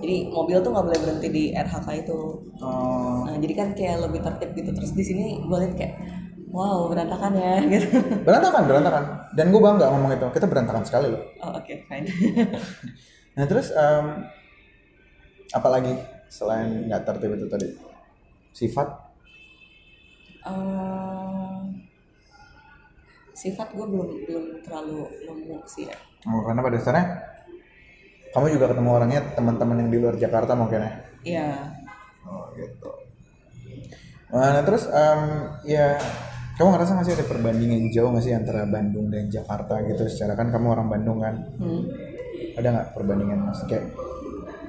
Jadi 0.02 0.34
mobil 0.34 0.58
tuh 0.62 0.70
nggak 0.74 0.86
boleh 0.90 1.00
berhenti 1.02 1.28
di 1.30 1.44
RHK 1.54 1.88
itu. 2.06 2.18
Oh, 2.62 3.26
Nah, 3.26 3.38
jadi 3.38 3.54
kan 3.54 3.70
kayak 3.74 4.02
lebih 4.06 4.22
tertib 4.22 4.50
gitu. 4.54 4.70
Terus 4.74 4.92
di 4.94 5.04
sini 5.06 5.26
gue 5.42 5.58
liat 5.58 5.74
kayak 5.74 5.94
wow 6.52 6.86
berantakan 6.90 7.32
ya 7.38 7.64
gitu. 7.74 7.98
berantakan, 8.22 8.64
berantakan. 8.70 9.04
Dan 9.34 9.50
gue 9.50 9.62
bangga 9.62 9.90
ngomong 9.90 10.12
itu. 10.14 10.28
Kita 10.38 10.46
berantakan 10.46 10.84
sekali 10.86 11.10
loh. 11.10 11.22
Oh, 11.42 11.58
oke, 11.58 11.74
fine. 11.90 12.08
Nah 13.32 13.48
terus 13.48 13.72
em, 13.72 14.28
apalagi 15.52 15.96
selain 16.28 16.88
nggak 16.88 17.04
tertib 17.08 17.32
itu 17.36 17.48
tadi 17.48 17.68
sifat 18.52 18.88
Eh, 20.42 21.58
sifat 23.32 23.72
gue 23.72 23.86
belum 23.86 24.10
belum 24.26 24.46
terlalu 24.62 25.06
nemu 25.24 25.58
sih 25.66 25.86
ya. 25.86 25.98
oh, 26.26 26.42
karena 26.44 26.62
pada 26.62 26.76
dasarnya 26.76 27.06
kamu 28.32 28.46
juga 28.52 28.66
ketemu 28.70 28.90
orangnya 28.92 29.22
teman-teman 29.34 29.78
yang 29.78 29.90
di 29.90 29.98
luar 29.98 30.16
Jakarta 30.16 30.54
mungkin 30.54 30.80
ya 30.80 30.92
Iya. 31.22 31.50
oh 32.24 32.50
gitu 32.54 32.92
nah 34.30 34.62
terus 34.62 34.86
em, 34.88 35.22
ya 35.64 35.98
kamu 36.56 36.70
ngerasa 36.72 36.92
nggak 36.94 37.06
sih 37.06 37.16
ada 37.16 37.26
perbandingan 37.26 37.90
jauh 37.90 38.10
nggak 38.10 38.24
sih 38.24 38.32
antara 38.32 38.64
Bandung 38.64 39.10
dan 39.10 39.26
Jakarta 39.28 39.82
gitu 39.84 40.06
secara 40.06 40.34
kan 40.34 40.50
kamu 40.50 40.68
orang 40.72 40.88
Bandung 40.88 41.18
kan 41.18 41.36
Hmm. 41.58 41.82
ada 42.56 42.68
nggak 42.68 42.88
perbandingan 42.94 43.40
mas 43.42 43.62
kayak 43.66 43.90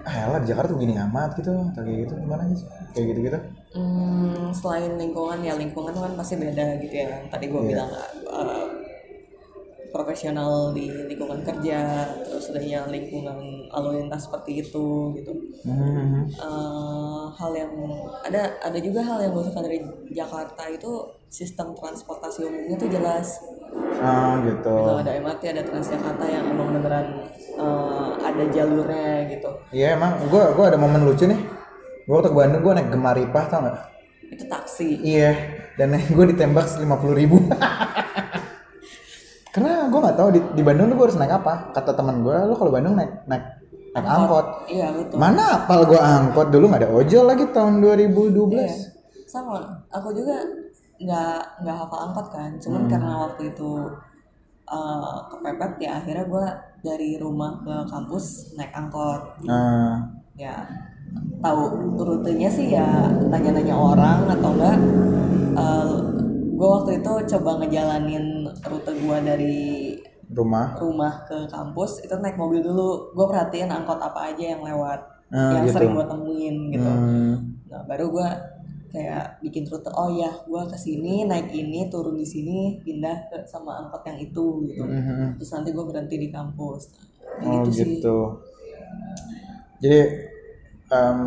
ah 0.09 0.15
elah 0.27 0.41
di 0.43 0.49
Jakarta 0.51 0.71
begini 0.75 0.95
amat 1.07 1.31
gitu 1.39 1.53
atau 1.73 1.83
kayak 1.87 1.99
gitu 2.07 2.13
gimana 2.23 2.43
sih? 2.55 2.67
Kayak 2.95 3.07
gitu 3.15 3.21
gitu 3.29 3.39
Hmm, 3.73 4.53
selain 4.53 5.01
lingkungan 5.01 5.41
ya 5.41 5.57
lingkungan 5.57 5.97
kan 5.97 6.13
pasti 6.13 6.37
beda 6.37 6.77
gitu 6.85 6.93
ya. 6.93 7.25
Tadi 7.33 7.45
gue 7.49 7.63
bilang 7.65 7.89
uh, 8.29 8.69
profesional 9.93 10.73
di 10.73 10.89
lingkungan 10.89 11.45
kerja, 11.45 12.09
terus 12.25 12.49
adanya 12.51 12.89
lingkungan 12.89 13.69
lalu 13.69 14.03
lintas 14.03 14.27
seperti 14.27 14.65
itu 14.65 15.13
gitu. 15.21 15.33
hmm. 15.69 16.33
Uh, 16.41 17.29
hal 17.37 17.53
yang 17.53 17.73
ada 18.25 18.57
ada 18.65 18.79
juga 18.81 19.05
hal 19.05 19.21
yang 19.21 19.37
gue 19.37 19.45
suka 19.45 19.61
dari 19.61 19.79
Jakarta 20.11 20.67
itu 20.73 20.91
sistem 21.29 21.77
transportasi 21.77 22.49
umumnya 22.49 22.77
tuh 22.81 22.89
jelas. 22.89 23.41
ah 24.03 24.37
gitu 24.45 24.69
Gitu, 24.69 24.93
ada 25.01 25.13
MRT, 25.17 25.43
ada 25.49 25.63
Transjakarta 25.65 26.25
yang 26.29 26.45
emang 26.53 26.77
beneran 26.77 27.25
uh, 27.57 28.17
ada 28.21 28.45
jalurnya 28.53 29.29
gitu. 29.33 29.51
Iya 29.73 29.97
emang 29.97 30.21
gue 30.29 30.43
gua 30.57 30.67
ada 30.69 30.79
momen 30.81 31.05
lucu 31.09 31.25
nih. 31.25 31.41
Gue 32.05 32.15
waktu 32.19 32.31
ke 32.33 32.37
Bandung 32.37 32.63
gue 32.67 32.73
naik 32.75 32.91
Gemaripah 32.91 33.45
tau 33.49 33.61
nggak? 33.65 33.79
Itu 34.33 34.45
taksi. 34.49 34.89
Iya. 35.01 35.33
Dan 35.81 35.97
gue 36.17 36.25
ditembak 36.35 36.67
lima 36.81 36.97
puluh 37.01 37.15
ribu. 37.17 37.37
Karena 39.53 39.85
gue 39.93 40.01
nggak 40.01 40.17
tahu 40.17 40.29
di, 40.33 40.41
di 40.57 40.63
Bandung 40.65 40.89
tuh 40.89 40.97
gue 40.97 41.07
harus 41.13 41.19
naik 41.21 41.35
apa. 41.45 41.55
Kata 41.77 41.93
teman 41.93 42.25
gue, 42.25 42.37
lu 42.49 42.55
kalau 42.57 42.73
Bandung 42.73 42.97
naik 42.97 43.29
naik 43.29 43.45
naik 43.93 44.07
angkot. 44.09 44.47
Iya 44.73 44.89
betul. 44.97 45.17
Mana 45.21 45.45
apal 45.61 45.85
gue 45.85 46.01
angkot 46.01 46.49
dulu 46.49 46.65
nggak 46.73 46.83
ada 46.89 46.91
ojol 46.91 47.25
lagi 47.29 47.45
tahun 47.53 47.85
2012. 47.85 48.57
Iya, 48.57 48.73
sama. 49.29 49.61
Aku 49.93 50.09
juga 50.17 50.41
nggak 50.97 51.39
nggak 51.61 51.77
hafal 51.77 52.01
angkot 52.09 52.27
kan. 52.33 52.51
Cuman 52.57 52.89
karena 52.89 53.29
waktu 53.29 53.53
itu 53.53 53.73
eh, 54.73 55.17
kepepet 55.29 55.73
ya 55.85 55.91
akhirnya 56.01 56.25
gue 56.25 56.47
dari 56.81 57.21
rumah 57.21 57.61
ke 57.61 57.77
kampus 57.93 58.57
naik 58.57 58.73
angkot. 58.73 59.45
Nah, 59.45 60.01
Ya 60.33 60.65
tahu 61.45 61.93
rutenya 62.01 62.49
sih 62.49 62.73
ya 62.73 63.05
tanya-tanya 63.29 63.77
orang 63.77 64.25
atau 64.33 64.57
enggak. 64.57 64.79
gue 66.57 66.69
waktu 66.71 67.03
itu 67.03 67.13
coba 67.37 67.59
ngejalanin 67.59 68.42
rute 68.63 68.93
gue 68.93 69.17
dari 69.23 69.59
rumah. 70.33 70.77
rumah 70.81 71.25
ke 71.29 71.45
kampus 71.47 72.01
itu 72.01 72.15
naik 72.17 72.37
mobil 72.37 72.61
dulu. 72.61 73.13
Gue 73.13 73.27
perhatiin 73.29 73.69
angkot 73.69 73.99
apa 73.99 74.33
aja 74.33 74.57
yang 74.57 74.63
lewat, 74.63 75.01
Ah, 75.33 75.57
yang 75.57 75.65
gitu. 75.65 75.75
sering 75.81 75.93
gue 75.97 76.07
temuin 76.07 76.57
gitu. 76.71 76.91
Hmm, 76.93 77.35
Nah, 77.73 77.81
baru 77.89 78.13
gua 78.13 78.29
kayak 78.93 79.41
bikin 79.41 79.65
rute. 79.65 79.89
Oh 79.97 80.13
ya, 80.13 80.29
gua 80.45 80.69
ke 80.69 80.77
sini 80.77 81.25
naik 81.25 81.49
ini, 81.49 81.89
turun 81.89 82.21
di 82.21 82.29
sini, 82.29 82.77
pindah 82.85 83.33
ke 83.33 83.37
sama 83.49 83.81
angkot 83.81 84.05
yang 84.05 84.21
itu 84.21 84.69
gitu. 84.69 84.85
mhm. 84.85 85.41
Terus 85.41 85.51
nanti 85.53 85.73
gua 85.73 85.89
berhenti 85.89 86.21
di 86.21 86.29
kampus. 86.29 86.93
Nah, 87.41 87.49
Oh 87.49 87.65
gitu 87.65 87.73
sih. 87.73 87.97
gitu. 87.97 88.19
Jadi 89.81 90.01
em 90.93 91.21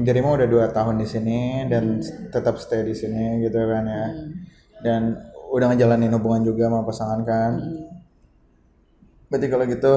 dirimu 0.00 0.40
udah 0.40 0.48
dua 0.48 0.66
tahun 0.72 0.96
di 0.96 1.04
sini 1.04 1.68
dan 1.68 2.00
tetap 2.32 2.56
stay 2.56 2.80
di 2.80 2.96
sini 2.96 3.44
gitu 3.44 3.60
kan 3.60 3.84
ya. 3.84 4.06
Hmm. 4.08 4.32
Dan 4.80 5.02
udah 5.54 5.70
ngejalanin 5.70 6.10
hubungan 6.18 6.42
juga 6.42 6.66
sama 6.66 6.82
pasangan 6.82 7.20
kan. 7.22 7.52
Hmm. 7.62 7.86
Berarti 9.30 9.46
kalau 9.46 9.64
gitu 9.70 9.94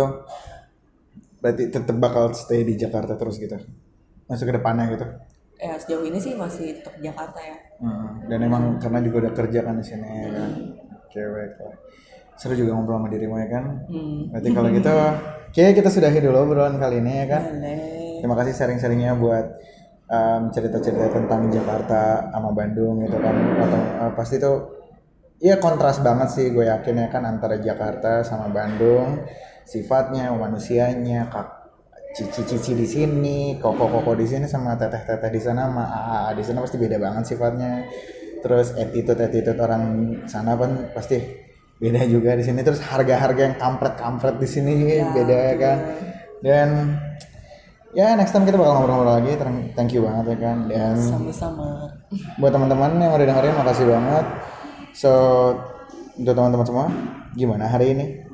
berarti 1.37 1.63
tetap 1.69 1.95
bakal 1.97 2.33
stay 2.33 2.61
di 2.61 2.77
Jakarta 2.77 3.17
terus 3.17 3.41
gitu. 3.41 3.57
Masuk 4.29 4.45
ke 4.49 4.53
depannya 4.53 4.85
gitu. 4.93 5.05
Ya 5.57 5.73
sejauh 5.73 6.05
ini 6.05 6.21
sih 6.21 6.37
masih 6.37 6.77
tetap 6.77 6.93
Jakarta 7.01 7.41
ya. 7.41 7.57
Hmm, 7.81 8.29
Dan 8.29 8.45
emang 8.45 8.77
karena 8.77 9.01
juga 9.01 9.25
udah 9.25 9.33
kerja 9.33 9.59
kan 9.65 9.81
di 9.81 9.85
sini 9.85 10.05
ya 10.05 10.29
kan. 10.33 10.49
Oke, 11.01 11.21
baiklah. 11.21 11.75
Seru 12.37 12.53
juga 12.53 12.77
ngobrol 12.77 13.01
sama 13.01 13.09
dirimu 13.09 13.41
ya 13.41 13.49
kan. 13.49 13.65
Hmm. 13.89 14.29
Berarti 14.29 14.49
kalau 14.53 14.69
gitu, 14.69 14.93
oke 15.49 15.63
kita 15.73 15.89
sudahi 15.89 16.19
dulu 16.21 16.37
obrolan 16.45 16.77
kali 16.77 17.01
ini 17.01 17.25
ya 17.25 17.25
kan. 17.25 17.43
Boleh. 17.49 18.21
Terima 18.21 18.35
kasih 18.37 18.53
sharing-sharingnya 18.53 19.17
buat 19.17 19.45
em, 20.09 20.41
cerita-cerita 20.53 21.09
tentang 21.09 21.49
Jakarta 21.49 22.29
sama 22.29 22.49
Bandung 22.53 23.01
gitu 23.01 23.17
kan. 23.17 23.35
Atau 23.61 23.81
eh, 23.81 24.11
pasti 24.13 24.37
itu 24.37 24.51
Iya 25.37 25.61
kontras 25.61 26.01
banget 26.01 26.33
sih 26.33 26.49
gue 26.49 26.65
yakin 26.65 26.97
ya 26.97 27.07
kan 27.13 27.21
antara 27.21 27.61
Jakarta 27.61 28.25
sama 28.25 28.49
Bandung 28.49 29.21
sifatnya 29.63 30.33
manusianya 30.33 31.29
kak 31.29 31.47
cici-cici 32.17 32.73
di 32.73 32.87
sini 32.89 33.37
koko-koko 33.61 34.17
di 34.17 34.25
sini 34.25 34.49
sama 34.49 34.73
teteh-teteh 34.73 35.29
di 35.29 35.37
sana 35.37 35.69
sama 35.69 35.83
AA 35.85 36.33
di 36.33 36.41
sana 36.41 36.65
pasti 36.65 36.77
beda 36.81 36.97
banget 36.97 37.23
sifatnya. 37.29 37.85
Terus 38.41 38.73
attitude 38.73 39.21
attitude 39.21 39.59
orang 39.61 39.83
sana 40.25 40.57
pun 40.57 40.89
pasti 40.97 41.21
beda 41.77 42.01
juga 42.09 42.33
di 42.33 42.41
sini. 42.41 42.65
Terus 42.65 42.81
harga-harga 42.81 43.41
yang 43.45 43.55
kampret-kampret 43.61 44.41
di 44.41 44.47
sini 44.49 44.73
beda 45.05 45.35
ya 45.53 45.55
kan. 45.61 45.77
Dan 46.41 46.69
ya 47.93 48.17
next 48.17 48.33
time 48.33 48.49
kita 48.49 48.57
bakal 48.57 48.81
ngobrol-ngobrol 48.81 49.13
lagi. 49.21 49.37
Thank- 49.37 49.77
thank 49.77 49.91
you 49.93 50.01
banget 50.01 50.33
ya 50.33 50.37
kan. 50.41 50.57
Dan 50.65 50.95
Sama-sama. 50.97 51.93
buat 52.41 52.49
teman-teman 52.49 52.97
yang 52.97 53.13
udah 53.13 53.25
dengerin 53.25 53.53
makasih 53.53 53.85
banget 53.85 54.25
so 54.97 55.13
untuk 56.17 56.33
teman-teman 56.33 56.65
semua 56.65 56.87
gimana 57.37 57.69
hari 57.69 57.93
ini 57.93 58.26